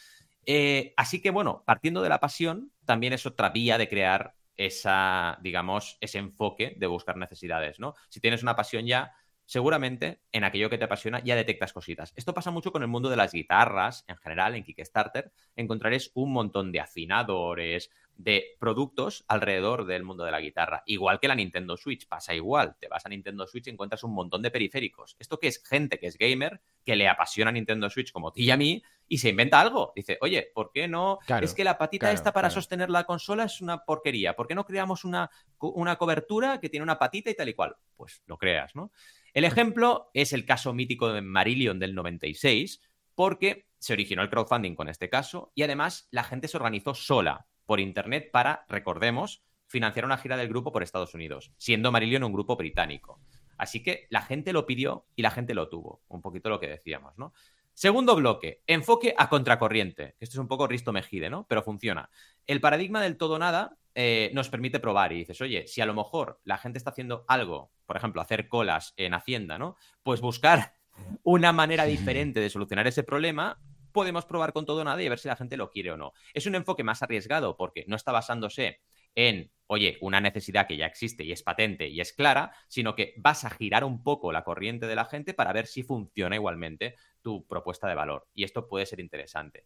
Eh, 0.45 0.93
así 0.97 1.21
que 1.21 1.31
bueno, 1.31 1.63
partiendo 1.65 2.01
de 2.01 2.09
la 2.09 2.19
pasión, 2.19 2.71
también 2.85 3.13
es 3.13 3.25
otra 3.25 3.49
vía 3.49 3.77
de 3.77 3.89
crear 3.89 4.35
esa, 4.55 5.37
digamos, 5.41 5.97
ese 6.01 6.17
enfoque 6.17 6.75
de 6.77 6.87
buscar 6.87 7.17
necesidades, 7.17 7.79
¿no? 7.79 7.93
Si 8.09 8.19
tienes 8.19 8.43
una 8.43 8.55
pasión 8.55 8.85
ya, 8.85 9.13
seguramente 9.45 10.21
en 10.31 10.43
aquello 10.43 10.69
que 10.69 10.77
te 10.77 10.83
apasiona 10.83 11.23
ya 11.23 11.35
detectas 11.35 11.73
cositas. 11.73 12.13
Esto 12.15 12.33
pasa 12.35 12.51
mucho 12.51 12.71
con 12.71 12.83
el 12.83 12.87
mundo 12.87 13.09
de 13.09 13.15
las 13.15 13.31
guitarras 13.31 14.05
en 14.07 14.17
general, 14.17 14.53
en 14.53 14.63
Kickstarter. 14.63 15.31
Encontraréis 15.55 16.11
un 16.13 16.33
montón 16.33 16.71
de 16.71 16.81
afinadores, 16.81 17.89
de 18.19 18.57
productos 18.59 19.23
alrededor 19.29 19.85
del 19.85 20.03
mundo 20.03 20.25
de 20.25 20.31
la 20.31 20.41
guitarra. 20.41 20.83
Igual 20.85 21.21
que 21.21 21.29
la 21.29 21.35
Nintendo 21.35 21.77
Switch, 21.77 22.05
pasa 22.05 22.35
igual. 22.35 22.75
Te 22.77 22.89
vas 22.89 23.05
a 23.05 23.09
Nintendo 23.09 23.47
Switch 23.47 23.67
y 23.67 23.69
encuentras 23.69 24.03
un 24.03 24.13
montón 24.13 24.41
de 24.41 24.51
periféricos. 24.51 25.15
Esto 25.19 25.39
que 25.39 25.47
es 25.47 25.63
gente 25.65 25.99
que 25.99 26.07
es 26.07 26.17
gamer, 26.17 26.59
que 26.83 26.97
le 26.97 27.07
apasiona 27.07 27.49
Nintendo 27.49 27.89
Switch 27.89 28.11
como 28.11 28.33
ti 28.33 28.43
y 28.43 28.51
a 28.51 28.57
mí, 28.57 28.83
y 29.07 29.19
se 29.19 29.29
inventa 29.29 29.61
algo. 29.61 29.93
Dice, 29.95 30.17
oye, 30.19 30.51
¿por 30.53 30.73
qué 30.73 30.89
no? 30.89 31.19
es 31.41 31.53
que 31.53 31.63
la 31.63 31.77
patita 31.77 32.11
esta 32.11 32.33
para 32.33 32.49
sostener 32.49 32.89
la 32.89 33.05
consola 33.05 33.45
es 33.45 33.61
una 33.61 33.85
porquería. 33.85 34.35
¿Por 34.35 34.47
qué 34.47 34.55
no 34.55 34.65
creamos 34.65 35.05
una, 35.05 35.31
una 35.59 35.95
cobertura 35.95 36.59
que 36.59 36.67
tiene 36.67 36.83
una 36.83 36.99
patita 36.99 37.29
y 37.29 37.35
tal 37.35 37.47
y 37.47 37.53
cual? 37.53 37.77
Pues 37.95 38.21
lo 38.25 38.37
creas, 38.37 38.75
¿no? 38.75 38.91
El 39.33 39.45
ejemplo 39.45 40.11
es 40.13 40.33
el 40.33 40.45
caso 40.45 40.73
mítico 40.73 41.13
de 41.13 41.21
Marillion 41.21 41.79
del 41.79 41.95
96, 41.95 42.81
porque 43.15 43.69
se 43.77 43.93
originó 43.93 44.23
el 44.23 44.29
crowdfunding 44.29 44.75
con 44.75 44.89
este 44.89 45.09
caso 45.09 45.53
y 45.55 45.63
además 45.63 46.09
la 46.11 46.25
gente 46.25 46.49
se 46.49 46.57
organizó 46.57 46.93
sola 46.93 47.47
por 47.69 47.79
internet 47.79 48.31
para, 48.31 48.65
recordemos, 48.67 49.43
financiar 49.67 50.03
una 50.03 50.17
gira 50.17 50.37
del 50.37 50.49
grupo 50.49 50.71
por 50.71 50.81
Estados 50.81 51.13
Unidos, 51.13 51.51
siendo 51.55 51.91
Marillion 51.91 52.23
un 52.23 52.33
grupo 52.33 52.55
británico. 52.55 53.21
Así 53.59 53.83
que 53.83 54.07
la 54.09 54.23
gente 54.23 54.53
lo 54.53 54.65
pidió 54.65 55.05
y 55.15 55.21
la 55.21 55.29
gente 55.29 55.53
lo 55.53 55.69
tuvo, 55.69 56.01
un 56.07 56.19
poquito 56.23 56.49
lo 56.49 56.59
que 56.59 56.67
decíamos, 56.67 57.15
¿no? 57.19 57.31
Segundo 57.75 58.15
bloque, 58.15 58.63
enfoque 58.65 59.13
a 59.15 59.29
contracorriente. 59.29 60.15
Esto 60.19 60.33
es 60.33 60.39
un 60.39 60.47
poco 60.47 60.65
Risto 60.65 60.91
Mejide, 60.91 61.29
¿no? 61.29 61.45
Pero 61.47 61.61
funciona. 61.61 62.09
El 62.47 62.59
paradigma 62.59 63.03
del 63.03 63.17
todo 63.17 63.37
nada 63.37 63.77
eh, 63.93 64.31
nos 64.33 64.49
permite 64.49 64.79
probar 64.79 65.13
y 65.13 65.19
dices, 65.19 65.39
oye, 65.39 65.67
si 65.67 65.79
a 65.79 65.85
lo 65.85 65.93
mejor 65.93 66.41
la 66.45 66.57
gente 66.57 66.79
está 66.79 66.89
haciendo 66.89 67.23
algo, 67.27 67.69
por 67.85 67.97
ejemplo, 67.97 68.19
hacer 68.19 68.47
colas 68.47 68.95
en 68.97 69.13
Hacienda, 69.13 69.59
¿no? 69.59 69.75
Pues 70.01 70.21
buscar 70.21 70.73
una 71.21 71.53
manera 71.53 71.83
diferente 71.83 72.39
de 72.39 72.49
solucionar 72.49 72.87
ese 72.87 73.03
problema, 73.03 73.59
podemos 73.91 74.25
probar 74.25 74.53
con 74.53 74.65
todo 74.65 74.83
nada 74.83 75.01
y 75.01 75.09
ver 75.09 75.19
si 75.19 75.27
la 75.27 75.35
gente 75.35 75.57
lo 75.57 75.69
quiere 75.69 75.91
o 75.91 75.97
no. 75.97 76.13
Es 76.33 76.45
un 76.45 76.55
enfoque 76.55 76.83
más 76.83 77.01
arriesgado 77.03 77.57
porque 77.57 77.85
no 77.87 77.95
está 77.95 78.11
basándose 78.11 78.79
en, 79.15 79.51
oye, 79.67 79.97
una 80.01 80.21
necesidad 80.21 80.67
que 80.67 80.77
ya 80.77 80.85
existe 80.85 81.23
y 81.23 81.31
es 81.31 81.43
patente 81.43 81.87
y 81.87 82.01
es 82.01 82.13
clara, 82.13 82.53
sino 82.67 82.95
que 82.95 83.13
vas 83.17 83.45
a 83.45 83.49
girar 83.49 83.83
un 83.83 84.03
poco 84.03 84.31
la 84.31 84.43
corriente 84.43 84.87
de 84.87 84.95
la 84.95 85.05
gente 85.05 85.33
para 85.33 85.53
ver 85.53 85.67
si 85.67 85.83
funciona 85.83 86.35
igualmente 86.35 86.95
tu 87.21 87.45
propuesta 87.47 87.87
de 87.87 87.95
valor. 87.95 88.27
Y 88.33 88.43
esto 88.43 88.67
puede 88.67 88.85
ser 88.85 88.99
interesante. 88.99 89.65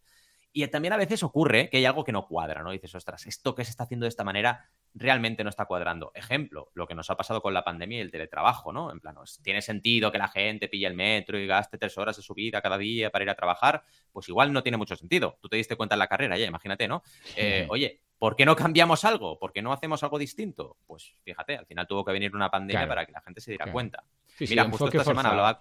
Y 0.52 0.68
también 0.68 0.94
a 0.94 0.98
veces 0.98 1.24
ocurre 1.24 1.70
que 1.70 1.78
hay 1.78 1.86
algo 1.86 2.04
que 2.04 2.12
no 2.12 2.28
cuadra, 2.28 2.62
¿no? 2.62 2.72
dices, 2.72 2.94
ostras, 2.94 3.26
esto 3.26 3.56
que 3.56 3.66
se 3.66 3.72
está 3.72 3.84
haciendo 3.86 4.06
de 4.06 4.10
esta 4.10 4.24
manera 4.24 4.70
realmente 4.96 5.44
no 5.44 5.50
está 5.50 5.66
cuadrando. 5.66 6.12
Ejemplo, 6.16 6.72
lo 6.74 6.88
que 6.88 6.96
nos 6.96 7.10
ha 7.10 7.18
pasado 7.18 7.42
con 7.42 7.54
la 7.54 7.64
pandemia 7.64 7.98
y 7.98 8.02
el 8.02 8.12
teletrabajo, 8.12 8.72
¿no? 8.72 8.92
En 8.92 9.00
plan, 9.00 9.16
¿tiene 9.42 9.62
sentido 9.62 10.12
que 10.12 10.18
la 10.18 10.28
gente 10.28 10.68
pille 10.68 10.88
el 10.88 10.94
metro 10.94 11.38
y 11.38 11.48
gaste 11.48 11.78
tres 11.78 11.98
horas 11.98 12.18
de 12.18 12.24
su 12.24 12.34
vida 12.34 12.62
cada 12.62 12.78
día 12.78 13.10
para 13.10 13.24
ir 13.24 13.30
a 13.30 13.36
trabajar? 13.36 13.84
Pues 14.12 14.30
igual 14.30 14.54
no 14.54 14.64
tiene 14.64 14.78
mucho 14.78 14.96
sentido. 14.96 15.38
Tú 15.42 15.50
te 15.50 15.58
diste 15.58 15.76
cuenta 15.76 15.96
en 15.96 16.00
la 16.00 16.08
carrera, 16.08 16.38
ya, 16.38 16.46
imagínate, 16.46 16.88
¿no? 16.88 17.04
Eh, 17.36 17.68
oye, 17.70 18.02
¿Por 18.24 18.38
qué 18.38 18.46
no 18.46 18.56
cambiamos 18.56 19.04
algo? 19.04 19.38
¿Por 19.38 19.52
qué 19.52 19.62
no 19.62 19.74
hacemos 19.74 20.02
algo 20.02 20.18
distinto? 20.18 20.78
Pues 20.88 21.14
fíjate, 21.26 21.58
al 21.58 21.66
final 21.66 21.86
tuvo 21.86 22.06
que 22.06 22.14
venir 22.14 22.34
una 22.34 22.50
pandemia 22.50 22.88
para 22.88 23.06
que 23.06 23.12
la 23.12 23.20
gente 23.20 23.42
se 23.42 23.52
diera 23.52 23.70
cuenta. 23.70 24.06
Mira, 24.40 24.64
justo 24.70 24.88
esta 24.88 25.04
semana 25.04 25.32
hablaba. 25.32 25.60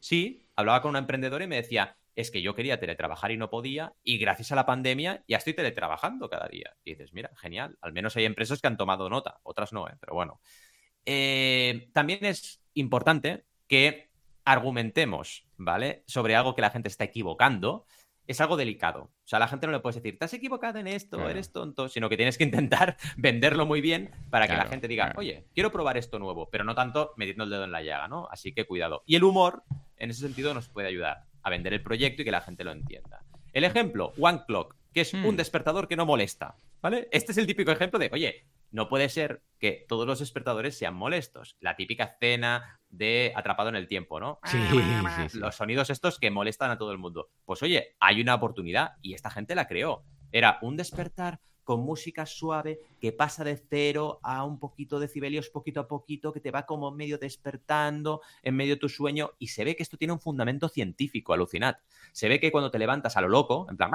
Sí, 0.00 0.44
hablaba 0.56 0.82
con 0.82 0.90
una 0.90 0.98
emprendedora 0.98 1.44
y 1.44 1.46
me 1.46 1.54
decía, 1.54 1.96
es 2.16 2.30
que 2.30 2.42
yo 2.42 2.54
quería 2.54 2.78
teletrabajar 2.78 3.32
y 3.32 3.36
no 3.36 3.50
podía, 3.50 3.94
y 4.02 4.18
gracias 4.18 4.52
a 4.52 4.56
la 4.56 4.66
pandemia 4.66 5.24
ya 5.26 5.38
estoy 5.38 5.54
teletrabajando 5.54 6.28
cada 6.28 6.48
día. 6.48 6.76
Y 6.84 6.92
dices, 6.92 7.12
mira, 7.12 7.30
genial, 7.36 7.76
al 7.80 7.92
menos 7.92 8.16
hay 8.16 8.24
empresas 8.24 8.60
que 8.60 8.66
han 8.66 8.76
tomado 8.76 9.08
nota, 9.08 9.40
otras 9.42 9.72
no, 9.72 9.88
¿eh? 9.88 9.96
pero 10.00 10.14
bueno. 10.14 10.40
Eh, 11.06 11.90
también 11.92 12.24
es 12.24 12.62
importante 12.74 13.44
que 13.68 14.10
argumentemos, 14.44 15.46
¿vale? 15.56 16.04
Sobre 16.06 16.36
algo 16.36 16.54
que 16.54 16.62
la 16.62 16.70
gente 16.70 16.88
está 16.88 17.04
equivocando 17.04 17.86
es 18.26 18.40
algo 18.40 18.56
delicado. 18.56 19.02
O 19.02 19.26
sea, 19.26 19.36
a 19.36 19.40
la 19.40 19.48
gente 19.48 19.66
no 19.66 19.72
le 19.72 19.80
puedes 19.80 19.96
decir, 19.96 20.18
te 20.18 20.24
has 20.24 20.32
equivocado 20.32 20.78
en 20.78 20.86
esto, 20.86 21.28
eres 21.28 21.52
tonto, 21.52 21.88
sino 21.88 22.08
que 22.08 22.16
tienes 22.16 22.38
que 22.38 22.44
intentar 22.44 22.96
venderlo 23.16 23.66
muy 23.66 23.80
bien 23.80 24.10
para 24.30 24.46
que 24.46 24.54
la 24.54 24.66
gente 24.66 24.88
diga, 24.88 25.12
oye, 25.16 25.46
quiero 25.54 25.72
probar 25.72 25.96
esto 25.96 26.18
nuevo, 26.18 26.48
pero 26.50 26.64
no 26.64 26.74
tanto 26.74 27.12
metiendo 27.16 27.44
el 27.44 27.50
dedo 27.50 27.64
en 27.64 27.72
la 27.72 27.82
llaga, 27.82 28.08
¿no? 28.08 28.28
Así 28.30 28.54
que 28.54 28.66
cuidado. 28.66 29.02
Y 29.06 29.16
el 29.16 29.24
humor, 29.24 29.62
en 29.96 30.10
ese 30.10 30.20
sentido, 30.20 30.54
nos 30.54 30.68
puede 30.68 30.88
ayudar 30.88 31.24
a 31.44 31.50
vender 31.50 31.72
el 31.72 31.82
proyecto 31.82 32.22
y 32.22 32.24
que 32.24 32.30
la 32.30 32.40
gente 32.40 32.64
lo 32.64 32.72
entienda. 32.72 33.22
El 33.52 33.62
ejemplo, 33.62 34.12
One 34.18 34.42
Clock, 34.46 34.74
que 34.92 35.02
es 35.02 35.14
un 35.14 35.34
hmm. 35.34 35.36
despertador 35.36 35.86
que 35.86 35.96
no 35.96 36.06
molesta, 36.06 36.56
¿vale? 36.82 37.08
Este 37.12 37.32
es 37.32 37.38
el 37.38 37.46
típico 37.46 37.70
ejemplo 37.70 37.98
de, 37.98 38.10
oye, 38.12 38.46
no 38.70 38.88
puede 38.88 39.08
ser 39.08 39.42
que 39.60 39.84
todos 39.88 40.06
los 40.06 40.18
despertadores 40.18 40.76
sean 40.76 40.94
molestos. 40.94 41.56
La 41.60 41.76
típica 41.76 42.04
escena 42.04 42.80
de 42.88 43.32
atrapado 43.36 43.68
en 43.68 43.76
el 43.76 43.86
tiempo, 43.86 44.18
¿no? 44.18 44.40
Sí, 44.44 44.58
sí, 45.28 45.38
Los 45.38 45.54
sonidos 45.54 45.90
estos 45.90 46.18
que 46.18 46.30
molestan 46.30 46.72
a 46.72 46.78
todo 46.78 46.90
el 46.90 46.98
mundo. 46.98 47.30
Pues 47.44 47.62
oye, 47.62 47.94
hay 48.00 48.20
una 48.20 48.34
oportunidad 48.34 48.94
y 49.00 49.14
esta 49.14 49.30
gente 49.30 49.54
la 49.54 49.68
creó. 49.68 50.02
Era 50.32 50.58
un 50.62 50.76
despertar 50.76 51.38
con 51.64 51.80
música 51.80 52.26
suave 52.26 52.80
que 53.00 53.12
pasa 53.12 53.42
de 53.42 53.56
cero 53.56 54.20
a 54.22 54.44
un 54.44 54.58
poquito 54.58 54.98
de 54.98 55.06
decibelios 55.06 55.50
poquito 55.50 55.80
a 55.80 55.88
poquito, 55.88 56.32
que 56.32 56.40
te 56.40 56.50
va 56.50 56.66
como 56.66 56.90
medio 56.90 57.18
despertando 57.18 58.20
en 58.42 58.54
medio 58.54 58.74
de 58.74 58.80
tu 58.80 58.88
sueño 58.88 59.32
y 59.38 59.48
se 59.48 59.64
ve 59.64 59.74
que 59.74 59.82
esto 59.82 59.96
tiene 59.96 60.12
un 60.12 60.20
fundamento 60.20 60.68
científico, 60.68 61.32
alucinad. 61.32 61.76
Se 62.12 62.28
ve 62.28 62.38
que 62.38 62.52
cuando 62.52 62.70
te 62.70 62.78
levantas 62.78 63.16
a 63.16 63.20
lo 63.20 63.28
loco, 63.28 63.66
en 63.68 63.76
plan, 63.76 63.90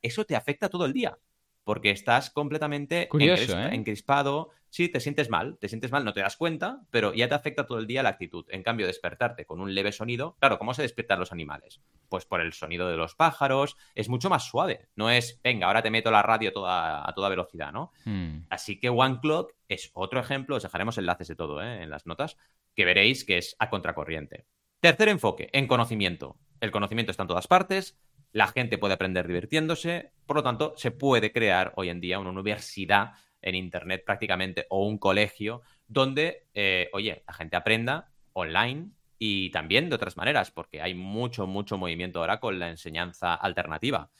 eso 0.00 0.24
te 0.24 0.34
afecta 0.34 0.68
todo 0.68 0.86
el 0.86 0.92
día 0.92 1.18
porque 1.64 1.90
estás 1.90 2.30
completamente 2.30 3.08
Curioso, 3.08 3.58
¿eh? 3.58 3.74
encrispado. 3.74 4.50
Sí, 4.72 4.88
te 4.88 5.00
sientes 5.00 5.28
mal, 5.28 5.58
te 5.58 5.68
sientes 5.68 5.92
mal, 5.92 6.02
no 6.02 6.14
te 6.14 6.22
das 6.22 6.38
cuenta, 6.38 6.80
pero 6.90 7.12
ya 7.12 7.28
te 7.28 7.34
afecta 7.34 7.66
todo 7.66 7.78
el 7.78 7.86
día 7.86 8.02
la 8.02 8.08
actitud. 8.08 8.46
En 8.48 8.62
cambio, 8.62 8.86
despertarte 8.86 9.44
con 9.44 9.60
un 9.60 9.74
leve 9.74 9.92
sonido, 9.92 10.34
claro, 10.40 10.58
¿cómo 10.58 10.72
se 10.72 10.80
despiertan 10.80 11.20
los 11.20 11.30
animales? 11.30 11.82
Pues 12.08 12.24
por 12.24 12.40
el 12.40 12.54
sonido 12.54 12.88
de 12.88 12.96
los 12.96 13.14
pájaros, 13.14 13.76
es 13.94 14.08
mucho 14.08 14.30
más 14.30 14.44
suave. 14.44 14.88
No 14.96 15.10
es, 15.10 15.38
venga, 15.44 15.66
ahora 15.66 15.82
te 15.82 15.90
meto 15.90 16.10
la 16.10 16.22
radio 16.22 16.48
a 16.48 16.52
toda, 16.54 17.06
a 17.06 17.12
toda 17.12 17.28
velocidad, 17.28 17.70
¿no? 17.70 17.92
Hmm. 18.06 18.46
Así 18.48 18.80
que 18.80 18.88
One 18.88 19.18
Clock 19.20 19.52
es 19.68 19.90
otro 19.92 20.20
ejemplo, 20.20 20.56
os 20.56 20.62
dejaremos 20.62 20.96
enlaces 20.96 21.28
de 21.28 21.36
todo 21.36 21.62
¿eh? 21.62 21.82
en 21.82 21.90
las 21.90 22.06
notas, 22.06 22.38
que 22.74 22.86
veréis 22.86 23.26
que 23.26 23.36
es 23.36 23.54
a 23.58 23.68
contracorriente. 23.68 24.46
Tercer 24.80 25.10
enfoque, 25.10 25.50
en 25.52 25.66
conocimiento. 25.66 26.38
El 26.60 26.70
conocimiento 26.70 27.10
está 27.10 27.24
en 27.24 27.28
todas 27.28 27.46
partes, 27.46 27.98
la 28.32 28.46
gente 28.46 28.78
puede 28.78 28.94
aprender 28.94 29.26
divirtiéndose, 29.26 30.12
por 30.24 30.36
lo 30.36 30.42
tanto, 30.42 30.72
se 30.78 30.92
puede 30.92 31.30
crear 31.30 31.74
hoy 31.76 31.90
en 31.90 32.00
día 32.00 32.18
una 32.18 32.30
universidad 32.30 33.12
en 33.42 33.54
Internet 33.54 34.04
prácticamente 34.06 34.66
o 34.70 34.86
un 34.86 34.98
colegio 34.98 35.62
donde, 35.86 36.46
eh, 36.54 36.88
oye, 36.92 37.22
la 37.26 37.34
gente 37.34 37.56
aprenda 37.56 38.12
online 38.32 38.90
y 39.18 39.50
también 39.50 39.88
de 39.88 39.96
otras 39.96 40.16
maneras, 40.16 40.50
porque 40.50 40.80
hay 40.80 40.94
mucho, 40.94 41.46
mucho 41.46 41.76
movimiento 41.76 42.20
ahora 42.20 42.40
con 42.40 42.58
la 42.58 42.70
enseñanza 42.70 43.34
alternativa. 43.34 44.10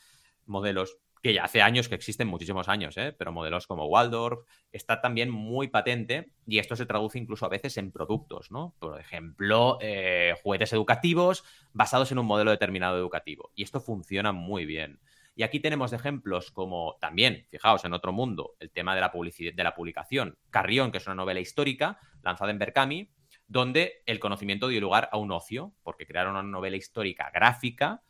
Modelos 0.46 0.98
que 1.22 1.32
ya 1.32 1.44
hace 1.44 1.62
años 1.62 1.88
que 1.88 1.94
existen, 1.94 2.26
muchísimos 2.26 2.68
años, 2.68 2.96
¿eh? 2.96 3.14
pero 3.16 3.30
modelos 3.30 3.68
como 3.68 3.86
Waldorf 3.86 4.40
está 4.72 5.00
también 5.00 5.30
muy 5.30 5.68
patente 5.68 6.32
y 6.46 6.58
esto 6.58 6.74
se 6.74 6.84
traduce 6.84 7.18
incluso 7.18 7.46
a 7.46 7.48
veces 7.48 7.76
en 7.76 7.92
productos, 7.92 8.50
¿no? 8.50 8.74
Por 8.80 9.00
ejemplo, 9.00 9.78
eh, 9.80 10.34
juguetes 10.42 10.72
educativos 10.72 11.44
basados 11.72 12.10
en 12.10 12.18
un 12.18 12.26
modelo 12.26 12.50
determinado 12.50 12.98
educativo 12.98 13.52
y 13.54 13.62
esto 13.62 13.80
funciona 13.80 14.32
muy 14.32 14.66
bien. 14.66 14.98
Y 15.34 15.42
aquí 15.42 15.60
tenemos 15.60 15.92
ejemplos 15.92 16.50
como 16.50 16.96
también, 17.00 17.46
fijaos, 17.50 17.84
en 17.84 17.92
otro 17.92 18.12
mundo, 18.12 18.54
el 18.60 18.70
tema 18.70 18.94
de 18.94 19.00
la, 19.00 19.10
publicidad, 19.10 19.54
de 19.54 19.64
la 19.64 19.74
publicación 19.74 20.36
Carrión, 20.50 20.92
que 20.92 20.98
es 20.98 21.06
una 21.06 21.14
novela 21.14 21.40
histórica 21.40 21.98
lanzada 22.22 22.50
en 22.50 22.58
Berkami, 22.58 23.10
donde 23.46 24.02
el 24.06 24.18
conocimiento 24.18 24.68
dio 24.68 24.80
lugar 24.80 25.08
a 25.12 25.16
un 25.16 25.32
ocio, 25.32 25.72
porque 25.82 26.06
crearon 26.06 26.32
una 26.32 26.42
novela 26.42 26.76
histórica 26.76 27.30
gráfica 27.32 28.02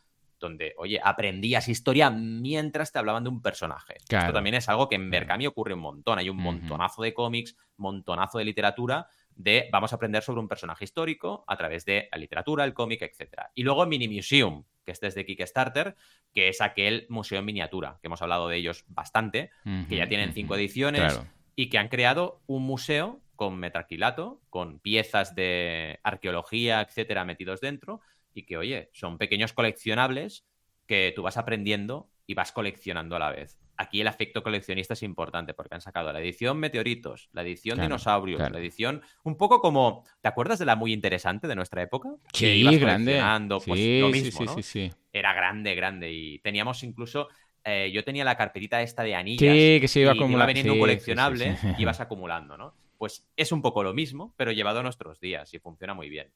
donde, 0.42 0.74
oye, 0.76 1.00
aprendías 1.02 1.68
historia 1.68 2.10
mientras 2.10 2.92
te 2.92 2.98
hablaban 2.98 3.22
de 3.22 3.30
un 3.30 3.40
personaje. 3.40 3.94
Esto 3.98 4.32
también 4.32 4.56
es 4.56 4.68
algo 4.68 4.88
que 4.88 4.96
en 4.96 5.08
Berkami 5.08 5.46
ocurre 5.46 5.72
un 5.72 5.80
montón. 5.80 6.18
Hay 6.18 6.28
un 6.28 6.36
montonazo 6.36 7.00
de 7.02 7.14
cómics, 7.14 7.56
montonazo 7.76 8.38
de 8.38 8.44
literatura 8.44 9.06
de 9.34 9.68
vamos 9.72 9.92
a 9.92 9.96
aprender 9.96 10.22
sobre 10.22 10.40
un 10.40 10.48
personaje 10.48 10.84
histórico 10.84 11.44
a 11.46 11.56
través 11.56 11.84
de 11.84 12.08
la 12.10 12.18
literatura, 12.18 12.64
el 12.64 12.74
cómic, 12.74 13.02
etc. 13.02 13.42
Y 13.54 13.62
luego 13.62 13.86
Mini 13.86 14.08
Museum, 14.08 14.64
que 14.84 14.92
este 14.92 15.06
es 15.06 15.14
de 15.14 15.24
Kickstarter, 15.24 15.96
que 16.32 16.48
es 16.48 16.60
aquel 16.60 17.06
museo 17.08 17.38
en 17.38 17.44
miniatura, 17.44 17.98
que 18.00 18.08
hemos 18.08 18.22
hablado 18.22 18.48
de 18.48 18.56
ellos 18.56 18.84
bastante, 18.88 19.50
que 19.88 19.96
ya 19.96 20.08
tienen 20.08 20.32
cinco 20.32 20.56
ediciones 20.56 21.20
y 21.54 21.68
que 21.68 21.78
han 21.78 21.88
creado 21.88 22.42
un 22.46 22.62
museo 22.62 23.20
con 23.36 23.58
metraquilato, 23.58 24.40
con 24.50 24.78
piezas 24.78 25.34
de 25.34 26.00
arqueología, 26.02 26.80
etcétera, 26.80 27.24
metidos 27.24 27.60
dentro, 27.60 28.00
y 28.34 28.44
que, 28.44 28.56
oye, 28.56 28.90
son 28.92 29.18
pequeños 29.18 29.52
coleccionables 29.52 30.44
que 30.86 31.12
tú 31.14 31.22
vas 31.22 31.36
aprendiendo 31.36 32.08
y 32.26 32.34
vas 32.34 32.52
coleccionando 32.52 33.16
a 33.16 33.18
la 33.18 33.30
vez. 33.30 33.61
Aquí 33.76 34.00
el 34.00 34.08
afecto 34.08 34.42
coleccionista 34.42 34.94
es 34.94 35.02
importante 35.02 35.54
porque 35.54 35.74
han 35.74 35.80
sacado 35.80 36.12
la 36.12 36.20
edición 36.20 36.58
Meteoritos, 36.58 37.28
la 37.32 37.42
edición 37.42 37.80
Dinosaurios, 37.80 38.40
la 38.40 38.58
edición 38.58 39.02
un 39.24 39.36
poco 39.36 39.60
como, 39.60 40.04
¿te 40.20 40.28
acuerdas 40.28 40.58
de 40.58 40.66
la 40.66 40.76
muy 40.76 40.92
interesante 40.92 41.48
de 41.48 41.54
nuestra 41.54 41.82
época? 41.82 42.10
Sí, 42.32 42.62
grande. 42.78 43.22
Pues 43.66 44.00
lo 44.00 44.08
mismo, 44.08 44.46
sí, 44.46 44.62
sí, 44.62 44.62
sí, 44.62 44.92
Era 45.12 45.32
grande, 45.34 45.74
grande 45.74 46.12
y 46.12 46.38
teníamos 46.40 46.82
incluso 46.82 47.28
eh, 47.64 47.90
yo 47.92 48.02
tenía 48.04 48.24
la 48.24 48.36
carpetita 48.36 48.82
esta 48.82 49.02
de 49.02 49.14
anillas. 49.14 49.54
Sí, 49.54 49.78
que 49.80 49.88
se 49.88 50.00
iba 50.00 50.12
acumulando. 50.12 50.38
Iba 50.38 50.46
veniendo 50.46 50.72
un 50.72 50.80
coleccionable 50.80 51.56
y 51.78 51.82
ibas 51.82 52.00
acumulando, 52.00 52.56
¿no? 52.56 52.74
Pues 52.98 53.28
es 53.36 53.52
un 53.52 53.62
poco 53.62 53.82
lo 53.82 53.94
mismo, 53.94 54.34
pero 54.36 54.52
llevado 54.52 54.80
a 54.80 54.82
nuestros 54.82 55.20
días 55.20 55.52
y 55.54 55.58
funciona 55.58 55.94
muy 55.94 56.08
bien. 56.08 56.32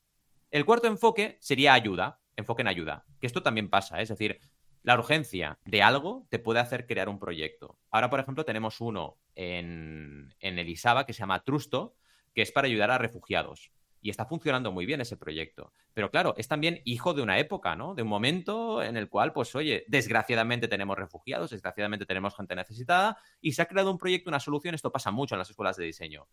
El 0.50 0.64
cuarto 0.64 0.86
enfoque 0.86 1.36
sería 1.40 1.74
ayuda, 1.74 2.20
enfoque 2.36 2.62
en 2.62 2.68
ayuda, 2.68 3.04
que 3.20 3.26
esto 3.26 3.42
también 3.42 3.68
pasa, 3.68 3.98
¿eh? 3.98 4.02
es 4.02 4.08
decir, 4.08 4.40
la 4.86 4.94
urgencia 4.94 5.58
de 5.64 5.82
algo 5.82 6.28
te 6.30 6.38
puede 6.38 6.60
hacer 6.60 6.86
crear 6.86 7.08
un 7.08 7.18
proyecto. 7.18 7.76
Ahora, 7.90 8.08
por 8.08 8.20
ejemplo, 8.20 8.44
tenemos 8.44 8.80
uno 8.80 9.16
en, 9.34 10.32
en 10.38 10.58
Elisaba 10.60 11.04
que 11.04 11.12
se 11.12 11.18
llama 11.18 11.42
Trusto, 11.42 11.96
que 12.32 12.42
es 12.42 12.52
para 12.52 12.68
ayudar 12.68 12.92
a 12.92 12.98
refugiados. 12.98 13.72
Y 14.00 14.10
está 14.10 14.26
funcionando 14.26 14.70
muy 14.70 14.86
bien 14.86 15.00
ese 15.00 15.16
proyecto. 15.16 15.72
Pero 15.92 16.12
claro, 16.12 16.34
es 16.36 16.46
también 16.46 16.82
hijo 16.84 17.14
de 17.14 17.22
una 17.22 17.40
época, 17.40 17.74
¿no? 17.74 17.96
De 17.96 18.02
un 18.02 18.08
momento 18.08 18.80
en 18.80 18.96
el 18.96 19.08
cual, 19.08 19.32
pues 19.32 19.56
oye, 19.56 19.84
desgraciadamente 19.88 20.68
tenemos 20.68 20.96
refugiados, 20.96 21.50
desgraciadamente 21.50 22.06
tenemos 22.06 22.36
gente 22.36 22.54
necesitada 22.54 23.18
y 23.40 23.54
se 23.54 23.62
ha 23.62 23.66
creado 23.66 23.90
un 23.90 23.98
proyecto, 23.98 24.30
una 24.30 24.38
solución. 24.38 24.76
Esto 24.76 24.92
pasa 24.92 25.10
mucho 25.10 25.34
en 25.34 25.40
las 25.40 25.50
escuelas 25.50 25.76
de 25.76 25.84
diseño. 25.84 26.28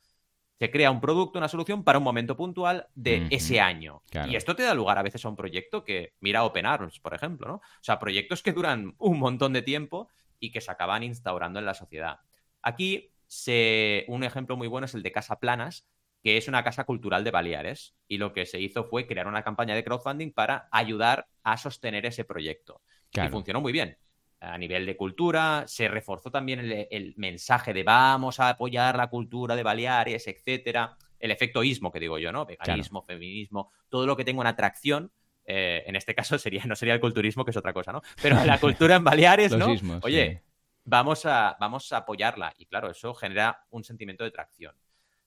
Se 0.60 0.72
crea 0.72 0.92
un 0.92 1.02
producto, 1.02 1.40
una 1.40 1.48
solución 1.48 1.84
para 1.84 1.98
un 1.98 2.04
momento 2.04 2.38
puntual 2.38 2.88
de 2.96 3.28
ese 3.32 3.60
año. 3.60 4.02
Y 4.28 4.36
esto 4.36 4.56
te 4.56 4.64
da 4.64 4.74
lugar 4.74 4.98
a 4.98 5.04
veces 5.04 5.26
a 5.26 5.30
un 5.30 5.36
proyecto 5.36 5.84
que, 5.84 6.14
mira 6.20 6.44
Open 6.44 6.66
Arms, 6.66 7.00
por 7.00 7.14
ejemplo, 7.14 7.48
¿no? 7.48 7.56
O 7.56 7.62
sea, 7.82 8.00
proyectos 8.00 8.44
que 8.44 8.54
duran 8.54 8.96
un 8.98 9.20
montón 9.20 9.54
de 9.54 9.62
tiempo 9.62 10.10
y 10.40 10.52
que 10.52 10.62
se 10.62 10.72
acaban 10.72 11.04
instaurando 11.04 11.60
en 11.60 11.66
la 11.66 11.74
sociedad. 11.74 12.20
Aquí 12.62 13.12
se... 13.28 14.06
un 14.08 14.24
ejemplo 14.24 14.56
muy 14.56 14.68
bueno 14.68 14.86
es 14.86 14.94
el 14.94 15.04
de 15.04 15.12
Casa 15.12 15.40
Planas, 15.40 15.88
que 16.22 16.38
es 16.38 16.48
una 16.48 16.64
casa 16.64 16.86
cultural 16.86 17.24
de 17.24 17.32
Baleares. 17.32 17.96
Y 18.08 18.18
lo 18.18 18.32
que 18.32 18.46
se 18.46 18.62
hizo 18.62 18.86
fue 18.86 19.08
crear 19.08 19.28
una 19.28 19.44
campaña 19.44 19.76
de 19.76 19.84
crowdfunding 19.84 20.32
para 20.32 20.70
ayudar 20.72 21.28
a 21.44 21.58
sostener 21.58 22.06
ese 22.06 22.24
proyecto. 22.24 22.82
Y 23.12 23.28
funcionó 23.28 23.60
muy 23.60 23.72
bien. 23.72 23.98
A 24.44 24.58
nivel 24.58 24.86
de 24.86 24.98
cultura, 24.98 25.64
se 25.68 25.88
reforzó 25.88 26.30
también 26.30 26.60
el, 26.90 27.14
mensaje 27.18 27.74
de 27.74 27.84
vamos 27.84 28.40
a 28.40 28.50
apoyar 28.50 28.98
la 28.98 29.10
cultura 29.10 29.56
de 29.56 29.64
Baleares, 29.64 30.28
etcétera. 30.28 30.98
El 31.20 31.32
efecto 31.32 31.64
ismo, 31.64 31.92
que 31.92 32.00
digo 32.00 32.18
yo, 32.18 32.32
¿no? 32.32 32.46
Veganismo, 32.46 33.02
feminismo, 33.02 33.72
todo 33.88 34.06
lo 34.06 34.18
que 34.18 34.26
tenga 34.26 34.42
una 34.42 34.50
atracción. 34.50 35.12
Eh, 35.46 35.84
en 35.86 35.96
este 35.96 36.14
caso 36.14 36.38
sería, 36.40 36.66
no 36.66 36.76
sería 36.76 36.94
el 36.94 37.00
culturismo, 37.00 37.46
que 37.46 37.52
es 37.52 37.58
otra 37.58 37.74
cosa, 37.74 37.94
¿no? 37.94 38.02
Pero 38.22 38.44
la 38.44 38.60
cultura 38.60 38.96
en 38.96 39.04
Baleares, 39.04 39.56
¿no? 39.56 39.68
Oye, 40.02 40.44
vamos, 40.84 41.26
a, 41.26 41.56
vamos 41.60 41.92
a 41.94 41.98
apoyarla. 41.98 42.54
Y 42.58 42.66
claro, 42.66 42.92
eso 42.92 43.14
genera 43.14 43.66
un 43.70 43.84
sentimiento 43.84 44.24
de 44.24 44.32
tracción. 44.32 44.76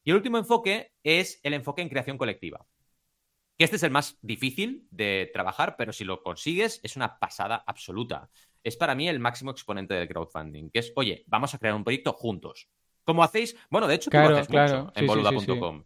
Y 0.05 0.11
el 0.11 0.17
último 0.17 0.39
enfoque 0.39 0.93
es 1.03 1.41
el 1.43 1.55
enfoque 1.55 1.83
en 1.83 1.89
creación 1.89 2.19
colectiva. 2.19 2.65
Que 3.59 3.65
este 3.65 3.77
es 3.77 3.83
el 3.83 3.91
más 3.91 4.19
difícil 4.21 4.87
de 4.91 5.31
trabajar, 5.33 5.77
pero 5.77 5.93
si 5.93 6.05
lo 6.05 6.23
consigues 6.23 6.79
es 6.83 6.95
una 6.95 7.19
pasada 7.19 7.65
absoluta. 7.67 8.31
Es 8.67 8.77
para 8.77 8.97
mí 8.97 9.09
el 9.09 9.21
máximo 9.21 9.53
exponente 9.53 9.95
del 9.95 10.09
crowdfunding, 10.09 10.71
que 10.71 10.81
es, 10.81 10.93
oye, 10.97 11.23
vamos 11.29 11.55
a 11.55 11.59
crear 11.59 11.77
un 11.77 11.85
proyecto 11.85 12.13
juntos. 12.13 12.69
¿Cómo 13.05 13.23
hacéis? 13.23 13.57
Bueno, 13.71 13.87
de 13.87 13.95
hecho, 13.95 14.11
tú 14.11 14.17
lo 14.17 14.37
haces 14.37 14.51
mucho 14.51 14.93
en 14.93 15.07
boluda.com. 15.07 15.85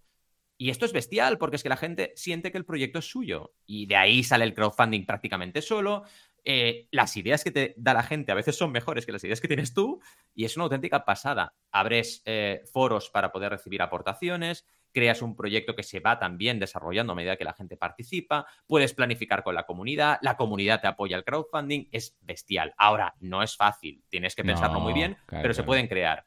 y 0.56 0.70
esto 0.70 0.86
es 0.86 0.92
bestial 0.94 1.36
porque 1.36 1.56
es 1.56 1.62
que 1.62 1.68
la 1.68 1.76
gente 1.76 2.14
siente 2.16 2.50
que 2.50 2.56
el 2.56 2.64
proyecto 2.64 3.00
es 3.00 3.04
suyo. 3.04 3.52
Y 3.66 3.84
de 3.84 3.96
ahí 3.96 4.24
sale 4.24 4.46
el 4.46 4.54
crowdfunding 4.54 5.04
prácticamente 5.04 5.60
solo. 5.60 6.04
Eh, 6.42 6.88
las 6.90 7.18
ideas 7.18 7.44
que 7.44 7.50
te 7.50 7.74
da 7.76 7.92
la 7.92 8.02
gente 8.02 8.32
a 8.32 8.34
veces 8.34 8.56
son 8.56 8.72
mejores 8.72 9.04
que 9.04 9.12
las 9.12 9.22
ideas 9.24 9.42
que 9.42 9.48
tienes 9.48 9.74
tú 9.74 10.00
y 10.34 10.46
es 10.46 10.56
una 10.56 10.64
auténtica 10.64 11.04
pasada. 11.04 11.54
Abres 11.70 12.22
eh, 12.24 12.62
foros 12.72 13.10
para 13.10 13.30
poder 13.30 13.50
recibir 13.50 13.82
aportaciones, 13.82 14.64
creas 14.92 15.22
un 15.22 15.36
proyecto 15.36 15.74
que 15.74 15.82
se 15.82 16.00
va 16.00 16.18
también 16.18 16.58
desarrollando 16.58 17.12
a 17.12 17.16
medida 17.16 17.36
que 17.36 17.44
la 17.44 17.52
gente 17.52 17.76
participa, 17.76 18.46
puedes 18.66 18.94
planificar 18.94 19.42
con 19.42 19.54
la 19.54 19.64
comunidad, 19.64 20.18
la 20.22 20.36
comunidad 20.36 20.80
te 20.80 20.88
apoya 20.88 21.16
el 21.16 21.24
crowdfunding, 21.24 21.88
es 21.92 22.16
bestial. 22.20 22.74
Ahora, 22.76 23.14
no 23.20 23.42
es 23.42 23.56
fácil, 23.56 24.02
tienes 24.08 24.34
que 24.34 24.44
pensarlo 24.44 24.80
muy 24.80 24.92
bien, 24.92 25.16
pero 25.28 25.54
se 25.54 25.62
pueden 25.62 25.86
crear. 25.86 26.26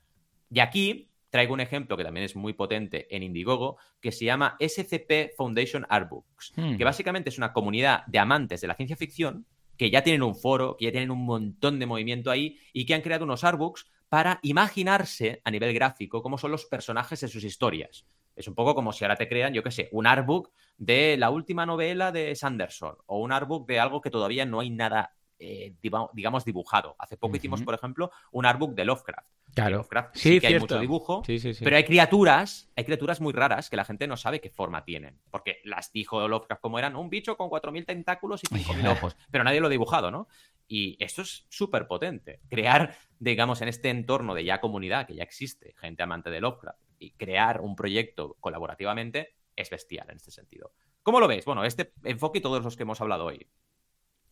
Y 0.49 0.59
aquí 0.59 1.09
traigo 1.29 1.53
un 1.53 1.61
ejemplo 1.61 1.97
que 1.97 2.03
también 2.03 2.25
es 2.25 2.35
muy 2.35 2.53
potente 2.53 3.07
en 3.15 3.23
Indiegogo, 3.23 3.77
que 3.99 4.11
se 4.11 4.25
llama 4.25 4.55
SCP 4.59 5.35
Foundation 5.35 5.83
Artbooks, 5.89 6.53
hmm. 6.55 6.77
que 6.77 6.83
básicamente 6.83 7.29
es 7.29 7.39
una 7.39 7.53
comunidad 7.53 8.05
de 8.05 8.19
amantes 8.19 8.61
de 8.61 8.67
la 8.67 8.75
ciencia 8.75 8.95
ficción 8.95 9.47
que 9.77 9.89
ya 9.89 10.03
tienen 10.03 10.23
un 10.23 10.35
foro, 10.35 10.77
que 10.77 10.85
ya 10.85 10.91
tienen 10.91 11.11
un 11.11 11.25
montón 11.25 11.79
de 11.79 11.85
movimiento 11.85 12.29
ahí 12.29 12.59
y 12.71 12.85
que 12.85 12.93
han 12.93 13.01
creado 13.01 13.25
unos 13.25 13.43
artbooks 13.43 13.87
para 14.13 14.37
imaginarse 14.43 15.41
a 15.43 15.49
nivel 15.49 15.73
gráfico 15.73 16.21
cómo 16.21 16.37
son 16.37 16.51
los 16.51 16.67
personajes 16.67 17.19
de 17.21 17.27
sus 17.27 17.43
historias. 17.43 18.05
Es 18.35 18.47
un 18.47 18.53
poco 18.53 18.75
como 18.75 18.93
si 18.93 19.03
ahora 19.03 19.15
te 19.15 19.27
crean, 19.27 19.55
yo 19.55 19.63
qué 19.63 19.71
sé, 19.71 19.89
un 19.91 20.05
artbook 20.05 20.51
de 20.77 21.17
la 21.17 21.31
última 21.31 21.65
novela 21.65 22.11
de 22.11 22.35
Sanderson 22.35 22.95
o 23.07 23.17
un 23.17 23.31
artbook 23.31 23.67
de 23.67 23.79
algo 23.79 24.01
que 24.01 24.11
todavía 24.11 24.45
no 24.45 24.59
hay 24.59 24.69
nada 24.69 25.15
eh, 25.39 25.73
digamos, 25.81 26.45
dibujado. 26.45 26.95
Hace 26.99 27.17
poco 27.17 27.35
hicimos, 27.35 27.63
por 27.63 27.73
ejemplo, 27.73 28.11
un 28.31 28.45
artbook 28.45 28.75
de 28.75 28.85
Lovecraft. 28.85 29.27
Claro. 29.53 29.77
Lovecraft 29.77 30.15
sí, 30.15 30.39
que 30.39 30.47
hay 30.47 30.59
mucho 30.59 30.79
dibujo, 30.79 31.21
pero 31.61 31.75
hay 31.75 31.83
criaturas, 31.83 32.71
hay 32.75 32.85
criaturas 32.85 33.19
muy 33.19 33.33
raras 33.33 33.69
que 33.69 33.75
la 33.75 33.83
gente 33.83 34.07
no 34.07 34.15
sabe 34.15 34.39
qué 34.39 34.49
forma 34.49 34.85
tienen. 34.85 35.19
Porque 35.29 35.59
las 35.63 35.91
dijo 35.91 36.27
Lovecraft 36.27 36.61
como 36.61 36.79
eran 36.79 36.95
un 36.95 37.09
bicho 37.09 37.35
con 37.35 37.49
4.000 37.49 37.85
tentáculos 37.85 38.41
y 38.43 38.47
5.000 38.47 38.91
ojos, 38.91 39.17
pero 39.31 39.43
nadie 39.43 39.59
lo 39.59 39.67
ha 39.67 39.71
dibujado, 39.71 40.11
¿no? 40.11 40.27
Y 40.67 40.97
esto 41.03 41.21
es 41.21 41.45
súper 41.49 41.87
potente. 41.87 42.39
Crear, 42.49 42.95
digamos, 43.19 43.61
en 43.61 43.67
este 43.67 43.89
entorno 43.89 44.33
de 44.33 44.45
ya 44.45 44.61
comunidad, 44.61 45.05
que 45.07 45.15
ya 45.15 45.23
existe, 45.23 45.75
gente 45.77 46.03
amante 46.03 46.29
de 46.29 46.41
Lovecraft, 46.41 46.79
y 46.99 47.11
crear 47.11 47.61
un 47.61 47.75
proyecto 47.75 48.37
colaborativamente 48.39 49.35
es 49.55 49.69
bestial 49.69 50.09
en 50.09 50.17
este 50.17 50.31
sentido. 50.31 50.73
¿Cómo 51.03 51.19
lo 51.19 51.27
veis? 51.27 51.45
Bueno, 51.45 51.65
este 51.65 51.93
enfoque 52.03 52.39
y 52.39 52.41
todos 52.41 52.63
los 52.63 52.77
que 52.77 52.83
hemos 52.83 53.01
hablado 53.01 53.25
hoy. 53.25 53.45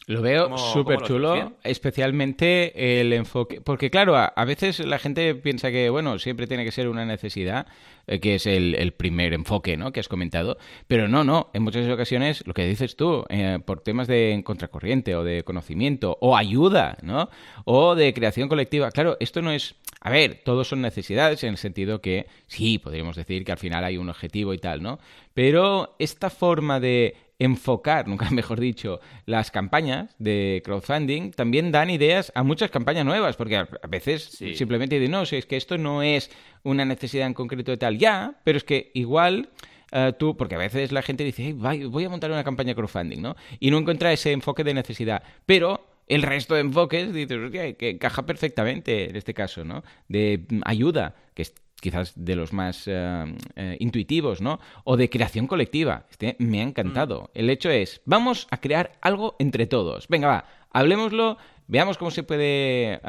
Lo 0.08 0.22
veo 0.22 0.58
súper 0.58 1.02
chulo, 1.02 1.54
especialmente 1.64 3.00
el 3.02 3.14
enfoque. 3.14 3.62
Porque, 3.62 3.92
claro, 3.92 4.18
a, 4.18 4.46
veces 4.46 4.80
la 4.80 4.98
gente 4.98 5.36
piensa 5.36 5.70
que, 5.70 5.92
bueno, 5.92 6.18
siempre 6.18 6.48
tiene 6.48 6.66
que 6.66 6.72
ser 6.72 6.90
una 6.90 7.06
necesidad, 7.06 7.68
eh, 8.08 8.20
que 8.20 8.36
es 8.36 8.48
el, 8.48 8.94
primer 8.94 9.34
enfoque, 9.34 9.78
¿no? 9.78 9.92
Que 9.92 10.00
has 10.00 10.08
comentado. 10.08 10.58
Pero 10.88 11.08
no, 11.08 11.24
no. 11.24 11.52
En 11.54 11.62
muchas 11.62 11.88
ocasiones, 11.88 12.46
lo 12.48 12.54
que 12.56 12.66
dices 12.66 12.96
tú, 12.96 13.26
eh, 13.30 13.60
por 13.64 13.82
temas 13.82 14.08
de 14.08 14.42
contracorriente 14.44 15.16
o 15.16 15.24
de 15.24 15.44
conocimiento 15.44 16.18
o 16.20 16.36
ayuda, 16.36 16.98
¿no? 17.04 17.30
O 17.66 17.94
de 17.94 18.12
creación 18.14 18.50
colectiva. 18.50 18.90
Claro, 18.90 19.18
esto 19.20 19.44
no 19.44 19.52
es. 19.52 19.76
A 20.02 20.10
ver, 20.10 20.42
todos 20.44 20.68
son 20.68 20.82
necesidades 20.82 21.44
en 21.44 21.52
el 21.52 21.58
sentido 21.58 22.02
que 22.02 22.26
sí, 22.48 22.80
podríamos 22.80 23.16
decir 23.16 23.46
que 23.46 23.52
al 23.52 23.60
final 23.60 23.84
hay 23.84 23.98
un 23.98 24.10
objetivo 24.10 24.56
y 24.56 24.58
tal, 24.58 24.82
¿no? 24.82 24.98
Pero 25.36 25.96
esta 26.00 26.32
forma 26.32 26.80
de 26.80 27.16
enfocar, 27.42 28.08
nunca 28.08 28.30
mejor 28.30 28.60
dicho, 28.60 29.00
las 29.26 29.52
campañas 29.52 30.16
de 30.20 30.62
crowdfunding, 30.64 31.32
también 31.32 31.72
dan 31.72 31.90
ideas 31.90 32.32
a 32.36 32.44
muchas 32.44 32.70
campañas 32.70 33.04
nuevas, 33.04 33.36
porque 33.36 33.58
a 33.58 33.68
veces 33.90 34.38
simplemente 34.56 35.00
dicen, 35.00 35.12
no, 35.12 35.26
si 35.26 35.38
es 35.38 35.46
que 35.46 35.58
esto 35.58 35.78
no 35.78 36.04
es 36.04 36.30
una 36.64 36.86
necesidad 36.86 37.26
en 37.26 37.34
concreto 37.34 37.72
de 37.72 37.78
tal, 37.78 37.98
ya, 37.98 38.36
pero 38.44 38.58
es 38.58 38.64
que 38.64 38.92
igual... 38.94 39.50
Eh, 39.94 40.14
tú, 40.18 40.38
porque 40.38 40.56
a 40.56 40.58
veces 40.58 40.94
la 40.94 41.02
gente 41.02 41.26
dice, 41.26 41.52
voy 41.52 42.06
a 42.06 42.10
montar 42.10 42.32
una 42.32 42.46
campaña 42.46 42.70
de 42.70 42.76
crowdfunding, 42.76 43.22
¿no? 43.22 43.36
Y 43.60 43.72
no 43.72 43.78
encuentra 43.78 44.14
ese 44.14 44.32
enfoque 44.32 44.64
de 44.64 44.74
necesidad. 44.74 45.22
Pero 45.46 45.86
el 46.08 46.22
resto 46.22 46.56
de 46.56 46.62
enfoques, 46.62 47.14
dices, 47.14 47.52
que 47.52 47.90
encaja 47.90 48.26
perfectamente 48.26 49.10
en 49.10 49.18
este 49.18 49.34
caso, 49.34 49.66
¿no? 49.66 49.84
De 50.08 50.46
ayuda, 50.64 51.16
que 51.34 51.42
quizás 51.82 52.13
de 52.15 52.36
los 52.36 52.54
más 52.54 52.84
eh, 52.88 53.26
eh, 53.58 53.76
intuitivos, 53.82 54.39
¿no? 54.39 54.62
O 54.86 54.96
de 54.96 55.10
creación 55.10 55.48
colectiva. 55.48 56.06
Este 56.10 56.38
me 56.39 56.62
ha 56.62 56.63
encantado. 56.63 57.24
Mm. 57.24 57.39
El 57.39 57.50
hecho 57.50 57.70
es, 57.70 58.02
vamos 58.06 58.48
a 58.52 58.62
crear 58.62 58.94
algo 59.02 59.36
entre 59.39 59.67
todos. 59.67 60.08
Venga, 60.08 60.28
va, 60.30 60.46
hablemoslo, 60.72 61.38
veamos 61.67 61.98
cómo 61.98 62.12
se 62.12 62.24
puede 62.24 63.02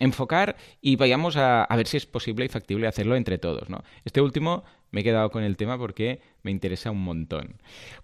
enfocar 0.00 0.56
y 0.80 0.96
vayamos 0.96 1.36
a, 1.36 1.66
ver 1.74 1.86
si 1.86 1.96
es 1.96 2.06
posible 2.06 2.44
y 2.44 2.48
factible 2.48 2.86
hacerlo 2.86 3.16
entre 3.16 3.38
todos, 3.38 3.70
¿no? 3.70 3.82
Este 4.04 4.20
último 4.20 4.64
me 4.90 5.00
he 5.00 5.04
quedado 5.04 5.30
con 5.30 5.42
el 5.42 5.56
tema 5.56 5.78
porque 5.78 6.20
me 6.42 6.50
interesa 6.50 6.90
un 6.90 7.02
montón. 7.02 7.56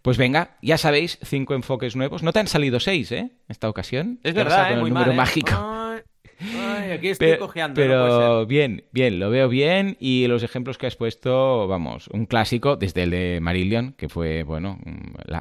Pues 0.03 0.19
venga, 0.19 0.57
ya 0.63 0.79
sabéis, 0.79 1.19
cinco 1.23 1.55
enfoques 1.55 1.97
nuevos. 1.97 2.23
No 2.23 2.33
te 2.33 2.41
han 2.41 2.49
salido 2.49 2.81
seis, 2.81 3.11
¿eh? 3.13 3.33
Esta 3.49 3.69
ocasión. 3.69 4.21
Es 4.23 4.35
verdad, 4.35 4.73
¿eh? 4.73 4.77
muy 4.77 4.91
número 4.91 5.15
mágico. 5.15 5.82
Ay, 6.43 6.91
aquí 6.93 7.09
estoy 7.09 7.39
cojeando. 7.39 7.81
Pero 7.81 8.47
bien, 8.47 8.85
bien, 8.93 9.19
lo 9.19 9.31
veo 9.31 9.49
bien. 9.49 9.97
Y 10.01 10.27
los 10.27 10.43
ejemplos 10.43 10.79
que 10.79 10.87
has 10.87 10.97
puesto, 10.97 11.67
vamos, 11.69 12.09
un 12.09 12.27
clásico, 12.27 12.77
desde 12.77 13.05
el 13.05 13.11
de 13.11 13.39
Marillion, 13.41 13.93
que 13.93 14.09
fue, 14.09 14.43
bueno, 14.43 14.79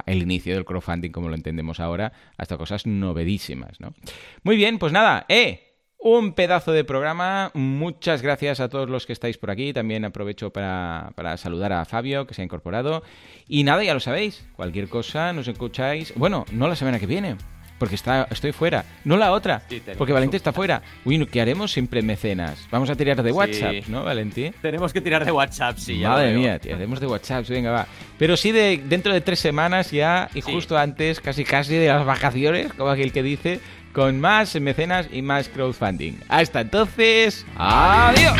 el 0.06 0.22
inicio 0.22 0.54
del 0.54 0.64
crowdfunding 0.64 1.10
como 1.10 1.28
lo 1.28 1.34
entendemos 1.34 1.80
ahora, 1.80 2.12
hasta 2.36 2.56
cosas 2.56 2.86
novedísimas, 2.86 3.80
¿no? 3.80 3.94
Muy 4.42 4.56
bien, 4.56 4.78
pues 4.78 4.92
nada, 4.92 5.26
¡eh! 5.28 5.68
Un 6.04 6.32
pedazo 6.32 6.72
de 6.72 6.82
programa. 6.82 7.52
Muchas 7.54 8.22
gracias 8.22 8.58
a 8.58 8.68
todos 8.68 8.90
los 8.90 9.06
que 9.06 9.12
estáis 9.12 9.38
por 9.38 9.52
aquí. 9.52 9.72
También 9.72 10.04
aprovecho 10.04 10.52
para, 10.52 11.12
para, 11.14 11.36
saludar 11.36 11.72
a 11.72 11.84
Fabio, 11.84 12.26
que 12.26 12.34
se 12.34 12.42
ha 12.42 12.44
incorporado. 12.44 13.04
Y 13.46 13.62
nada, 13.62 13.84
ya 13.84 13.94
lo 13.94 14.00
sabéis. 14.00 14.44
Cualquier 14.56 14.88
cosa, 14.88 15.32
nos 15.32 15.46
escucháis. 15.46 16.12
Bueno, 16.16 16.44
no 16.50 16.66
la 16.66 16.74
semana 16.74 16.98
que 16.98 17.06
viene 17.06 17.36
porque 17.82 17.96
está, 17.96 18.28
estoy 18.30 18.52
fuera. 18.52 18.84
No 19.04 19.16
la 19.16 19.32
otra, 19.32 19.60
Sí, 19.68 19.82
porque 19.98 20.12
Valentín 20.12 20.36
está 20.36 20.52
fuera. 20.52 20.82
Uy, 21.04 21.26
¿qué 21.26 21.40
haremos 21.40 21.72
siempre 21.72 22.00
mecenas? 22.00 22.68
Vamos 22.70 22.88
a 22.90 22.94
tirar 22.94 23.20
de 23.20 23.32
WhatsApp, 23.32 23.88
¿no, 23.88 24.04
Valentín? 24.04 24.54
Tenemos 24.62 24.92
que 24.92 25.00
tirar 25.00 25.24
de 25.24 25.32
WhatsApp, 25.32 25.76
sí. 25.78 25.98
ya 25.98 26.10
Madre 26.10 26.32
mía, 26.32 26.60
tiraremos 26.60 27.00
de 27.00 27.08
WhatsApp, 27.08 27.44
venga, 27.48 27.72
va. 27.72 27.88
Pero 28.20 28.36
sí 28.36 28.52
de 28.52 28.80
dentro 28.84 29.12
de 29.12 29.20
tres 29.20 29.40
semanas 29.40 29.90
ya, 29.90 30.28
y 30.32 30.42
Sí. 30.42 30.52
justo 30.52 30.78
antes, 30.78 31.18
casi 31.20 31.44
casi 31.44 31.74
de 31.74 31.88
las 31.88 32.06
vacaciones, 32.06 32.72
como 32.72 32.88
aquel 32.88 33.10
que 33.10 33.24
dice, 33.24 33.58
con 33.92 34.20
más 34.20 34.54
mecenas 34.60 35.08
y 35.10 35.20
más 35.22 35.48
crowdfunding. 35.48 36.12
Hasta 36.28 36.60
entonces, 36.60 37.44
adiós. 37.56 38.36